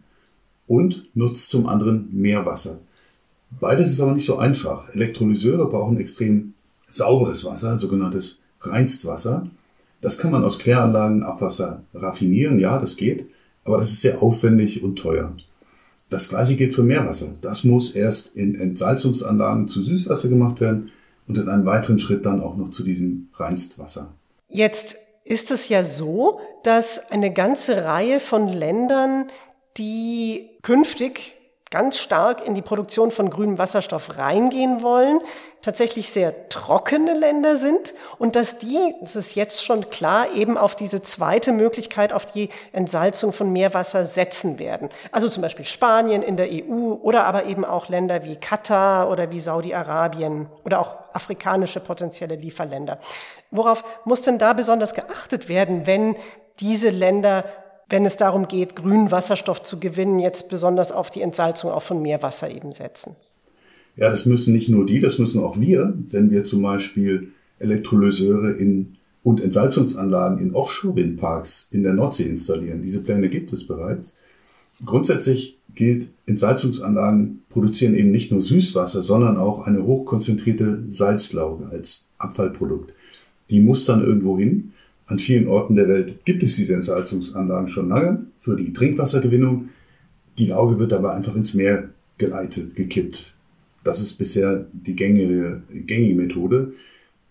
und 0.67 1.15
nutzt 1.15 1.49
zum 1.49 1.67
anderen 1.67 2.09
Meerwasser. 2.11 2.79
Beides 3.59 3.91
ist 3.91 4.01
aber 4.01 4.13
nicht 4.13 4.25
so 4.25 4.37
einfach. 4.37 4.89
Elektrolyseure 4.95 5.69
brauchen 5.69 5.99
extrem 5.99 6.53
sauberes 6.87 7.45
Wasser, 7.45 7.77
sogenanntes 7.77 8.45
Reinstwasser. 8.61 9.47
Das 10.01 10.17
kann 10.17 10.31
man 10.31 10.43
aus 10.43 10.59
Kläranlagen 10.59 11.23
Abwasser 11.23 11.83
raffinieren, 11.93 12.59
ja, 12.59 12.79
das 12.79 12.97
geht, 12.97 13.29
aber 13.63 13.77
das 13.77 13.91
ist 13.91 14.01
sehr 14.01 14.21
aufwendig 14.21 14.83
und 14.83 14.97
teuer. 14.97 15.33
Das 16.13 16.29
gleiche 16.29 16.55
gilt 16.55 16.75
für 16.75 16.83
Meerwasser. 16.83 17.33
Das 17.41 17.63
muss 17.63 17.95
erst 17.95 18.37
in 18.37 18.53
Entsalzungsanlagen 18.53 19.67
zu 19.67 19.81
Süßwasser 19.81 20.29
gemacht 20.29 20.61
werden 20.61 20.91
und 21.27 21.39
in 21.39 21.49
einem 21.49 21.65
weiteren 21.65 21.97
Schritt 21.97 22.23
dann 22.23 22.39
auch 22.39 22.55
noch 22.55 22.69
zu 22.69 22.83
diesem 22.83 23.29
Reinstwasser. 23.33 24.13
Jetzt 24.47 24.95
ist 25.25 25.49
es 25.49 25.69
ja 25.69 25.83
so, 25.83 26.39
dass 26.63 27.09
eine 27.09 27.33
ganze 27.33 27.85
Reihe 27.85 28.19
von 28.19 28.47
Ländern, 28.47 29.25
die 29.77 30.51
künftig 30.61 31.35
ganz 31.73 31.97
stark 31.97 32.45
in 32.45 32.53
die 32.53 32.61
Produktion 32.61 33.09
von 33.09 33.31
grünem 33.31 33.57
Wasserstoff 33.57 34.19
reingehen 34.19 34.83
wollen, 34.83 35.19
tatsächlich 35.63 36.11
sehr 36.11 36.47
trockene 36.49 37.15
Länder 37.15 37.57
sind 37.57 37.95
und 38.19 38.35
dass 38.35 38.59
die, 38.59 38.93
das 39.01 39.15
ist 39.15 39.33
jetzt 39.33 39.65
schon 39.65 39.89
klar, 39.89 40.27
eben 40.35 40.55
auf 40.55 40.75
diese 40.75 41.01
zweite 41.01 41.51
Möglichkeit, 41.51 42.13
auf 42.13 42.27
die 42.27 42.49
Entsalzung 42.73 43.33
von 43.33 43.51
Meerwasser 43.51 44.05
setzen 44.05 44.59
werden. 44.59 44.89
Also 45.11 45.29
zum 45.29 45.41
Beispiel 45.41 45.65
Spanien 45.65 46.21
in 46.21 46.37
der 46.37 46.49
EU 46.51 46.93
oder 47.01 47.23
aber 47.25 47.45
eben 47.45 47.65
auch 47.65 47.89
Länder 47.89 48.23
wie 48.23 48.35
Katar 48.35 49.09
oder 49.09 49.31
wie 49.31 49.39
Saudi-Arabien 49.39 50.49
oder 50.63 50.79
auch 50.79 50.93
afrikanische 51.11 51.79
potenzielle 51.79 52.35
Lieferländer. 52.35 52.99
Worauf 53.49 53.83
muss 54.05 54.21
denn 54.21 54.37
da 54.37 54.53
besonders 54.53 54.93
geachtet 54.93 55.49
werden, 55.49 55.87
wenn 55.87 56.15
diese 56.59 56.91
Länder 56.91 57.45
wenn 57.93 58.05
es 58.05 58.17
darum 58.17 58.47
geht, 58.47 58.75
grünen 58.75 59.11
Wasserstoff 59.11 59.61
zu 59.61 59.79
gewinnen, 59.79 60.17
jetzt 60.17 60.49
besonders 60.49 60.91
auf 60.91 61.11
die 61.11 61.21
Entsalzung 61.21 61.69
auch 61.69 61.83
von 61.83 62.01
Meerwasser 62.01 62.49
eben 62.49 62.73
setzen? 62.73 63.15
Ja, 63.95 64.09
das 64.09 64.25
müssen 64.25 64.51
nicht 64.55 64.67
nur 64.67 64.87
die, 64.87 64.99
das 64.99 65.19
müssen 65.19 65.43
auch 65.43 65.59
wir, 65.59 65.93
wenn 66.09 66.31
wir 66.31 66.43
zum 66.43 66.63
Beispiel 66.63 67.31
Elektrolyseure 67.59 68.53
in, 68.53 68.95
und 69.21 69.39
Entsalzungsanlagen 69.39 70.39
in 70.39 70.55
Offshore-Windparks 70.55 71.69
in 71.71 71.83
der 71.83 71.93
Nordsee 71.93 72.23
installieren. 72.23 72.81
Diese 72.81 73.03
Pläne 73.03 73.29
gibt 73.29 73.53
es 73.53 73.67
bereits. 73.67 74.17
Grundsätzlich 74.83 75.61
gilt, 75.75 76.07
Entsalzungsanlagen 76.25 77.43
produzieren 77.49 77.93
eben 77.93 78.09
nicht 78.09 78.31
nur 78.31 78.41
Süßwasser, 78.41 79.03
sondern 79.03 79.37
auch 79.37 79.67
eine 79.67 79.85
hochkonzentrierte 79.85 80.83
Salzlauge 80.89 81.67
als 81.67 82.13
Abfallprodukt. 82.17 82.91
Die 83.51 83.61
muss 83.61 83.85
dann 83.85 84.03
irgendwo 84.03 84.39
hin 84.39 84.73
an 85.13 85.19
vielen 85.19 85.47
Orten 85.47 85.75
der 85.75 85.87
Welt 85.87 86.25
gibt 86.25 86.41
es 86.41 86.55
diese 86.55 86.73
Entsalzungsanlagen 86.73 87.67
schon 87.67 87.89
lange 87.89 88.25
für 88.39 88.55
die 88.55 88.73
Trinkwassergewinnung. 88.73 89.69
Die 90.39 90.47
Lauge 90.47 90.79
wird 90.79 90.91
aber 90.91 91.13
einfach 91.13 91.35
ins 91.35 91.53
Meer 91.53 91.89
geleitet, 92.17 92.75
gekippt. 92.75 93.35
Das 93.83 94.01
ist 94.01 94.17
bisher 94.17 94.65
die 94.73 94.95
gängige, 94.95 95.61
gängige 95.71 96.15
Methode. 96.15 96.73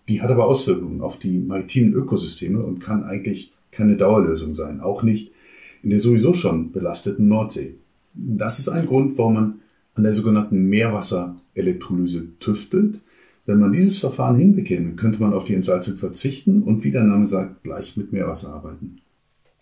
Die 0.07 0.21
hat 0.21 0.31
aber 0.31 0.45
Auswirkungen 0.45 1.01
auf 1.01 1.19
die 1.19 1.39
maritimen 1.39 1.93
Ökosysteme 1.93 2.63
und 2.63 2.79
kann 2.79 3.03
eigentlich 3.03 3.53
keine 3.71 3.97
Dauerlösung 3.97 4.53
sein. 4.53 4.79
Auch 4.79 5.03
nicht 5.03 5.33
in 5.81 5.89
der 5.89 5.99
sowieso 5.99 6.33
schon 6.33 6.71
belasteten 6.71 7.27
Nordsee. 7.27 7.75
Das 8.13 8.59
ist 8.59 8.69
ein 8.69 8.85
Grund, 8.85 9.17
warum 9.17 9.33
man 9.33 9.59
an 9.95 10.03
der 10.03 10.13
sogenannten 10.13 10.69
Meerwasserelektrolyse 10.69 12.27
tüftelt. 12.39 13.01
Wenn 13.45 13.59
man 13.59 13.73
dieses 13.73 13.99
Verfahren 13.99 14.37
hinbekäme, 14.37 14.93
könnte 14.95 15.19
man 15.19 15.33
auf 15.33 15.43
die 15.43 15.53
Entsalzung 15.53 15.97
verzichten 15.97 16.63
und 16.63 16.83
wie 16.83 16.91
der 16.91 17.03
Name 17.03 17.27
sagt, 17.27 17.63
gleich 17.63 17.97
mit 17.97 18.13
Meerwasser 18.13 18.53
arbeiten. 18.53 19.01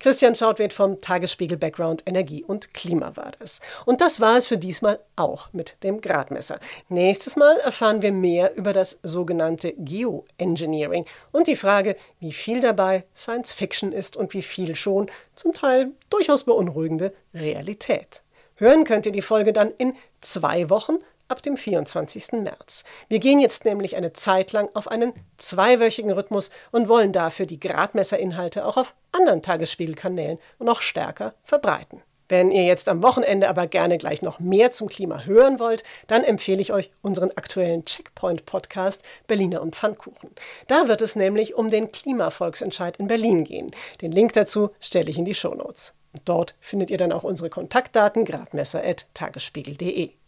Christian 0.01 0.33
Schautwert 0.33 0.73
vom 0.73 0.99
Tagesspiegel 0.99 1.59
Background 1.59 2.01
Energie 2.07 2.43
und 2.43 2.73
Klima 2.73 3.15
war 3.15 3.33
das. 3.37 3.59
Und 3.85 4.01
das 4.01 4.19
war 4.19 4.35
es 4.35 4.47
für 4.47 4.57
diesmal 4.57 4.99
auch 5.15 5.53
mit 5.53 5.77
dem 5.83 6.01
Gradmesser. 6.01 6.59
Nächstes 6.89 7.35
Mal 7.35 7.57
erfahren 7.57 8.01
wir 8.01 8.11
mehr 8.11 8.55
über 8.55 8.73
das 8.73 8.99
sogenannte 9.03 9.73
Geoengineering 9.77 11.05
und 11.31 11.45
die 11.45 11.55
Frage, 11.55 11.95
wie 12.19 12.33
viel 12.33 12.61
dabei 12.61 13.03
Science 13.15 13.53
Fiction 13.53 13.91
ist 13.91 14.17
und 14.17 14.33
wie 14.33 14.41
viel 14.41 14.75
schon 14.75 15.05
zum 15.35 15.53
Teil 15.53 15.91
durchaus 16.09 16.45
beunruhigende 16.45 17.13
Realität. 17.35 18.23
Hören 18.55 18.85
könnt 18.85 19.05
ihr 19.05 19.11
die 19.11 19.21
Folge 19.21 19.53
dann 19.53 19.71
in 19.77 19.93
zwei 20.19 20.69
Wochen 20.71 20.97
ab 21.31 21.41
dem 21.41 21.57
24. 21.57 22.33
März. 22.33 22.83
Wir 23.07 23.19
gehen 23.19 23.39
jetzt 23.39 23.65
nämlich 23.65 23.95
eine 23.95 24.13
Zeit 24.13 24.51
lang 24.51 24.69
auf 24.75 24.87
einen 24.89 25.13
zweiwöchigen 25.37 26.11
Rhythmus 26.11 26.51
und 26.71 26.89
wollen 26.89 27.13
dafür 27.13 27.45
die 27.45 27.59
Gradmesserinhalte 27.59 28.65
auch 28.65 28.77
auf 28.77 28.93
anderen 29.11 29.41
Tagesspiegelkanälen 29.41 30.37
noch 30.59 30.81
stärker 30.81 31.33
verbreiten. 31.43 32.01
Wenn 32.31 32.51
ihr 32.51 32.63
jetzt 32.63 32.87
am 32.87 33.03
Wochenende 33.03 33.49
aber 33.49 33.67
gerne 33.67 33.97
gleich 33.97 34.21
noch 34.21 34.39
mehr 34.39 34.71
zum 34.71 34.87
Klima 34.87 35.25
hören 35.25 35.59
wollt, 35.59 35.83
dann 36.07 36.23
empfehle 36.23 36.61
ich 36.61 36.71
euch 36.71 36.89
unseren 37.01 37.31
aktuellen 37.31 37.83
Checkpoint-Podcast 37.83 39.03
Berliner 39.27 39.61
und 39.61 39.75
Pfannkuchen. 39.75 40.29
Da 40.67 40.87
wird 40.87 41.01
es 41.01 41.17
nämlich 41.17 41.55
um 41.55 41.69
den 41.69 41.91
Klimavolksentscheid 41.91 42.95
in 42.97 43.07
Berlin 43.07 43.43
gehen. 43.43 43.71
Den 44.01 44.13
Link 44.13 44.31
dazu 44.31 44.69
stelle 44.79 45.09
ich 45.09 45.17
in 45.17 45.25
die 45.25 45.35
Shownotes. 45.35 45.93
Dort 46.23 46.55
findet 46.61 46.89
ihr 46.89 46.97
dann 46.97 47.11
auch 47.11 47.25
unsere 47.25 47.49
Kontaktdaten 47.49 48.23
gradmesser.tagesspiegel.de. 48.23 50.20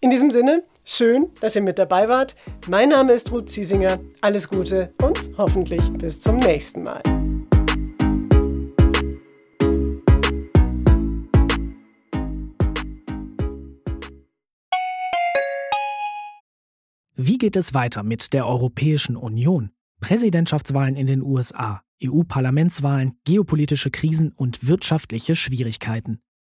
In 0.00 0.10
diesem 0.10 0.30
Sinne, 0.30 0.64
schön, 0.84 1.28
dass 1.40 1.56
ihr 1.56 1.62
mit 1.62 1.78
dabei 1.78 2.08
wart. 2.08 2.34
Mein 2.68 2.88
Name 2.88 3.12
ist 3.12 3.30
Ruth 3.32 3.48
Ziesinger. 3.48 3.98
Alles 4.20 4.48
Gute 4.48 4.92
und 5.02 5.30
hoffentlich 5.36 5.82
bis 5.92 6.20
zum 6.20 6.36
nächsten 6.36 6.82
Mal. 6.82 7.02
Wie 17.22 17.36
geht 17.36 17.56
es 17.56 17.74
weiter 17.74 18.02
mit 18.02 18.32
der 18.32 18.46
Europäischen 18.46 19.14
Union? 19.14 19.70
Präsidentschaftswahlen 20.00 20.96
in 20.96 21.06
den 21.06 21.22
USA, 21.22 21.82
EU-Parlamentswahlen, 22.02 23.18
geopolitische 23.24 23.90
Krisen 23.90 24.32
und 24.32 24.66
wirtschaftliche 24.66 25.36
Schwierigkeiten. 25.36 26.22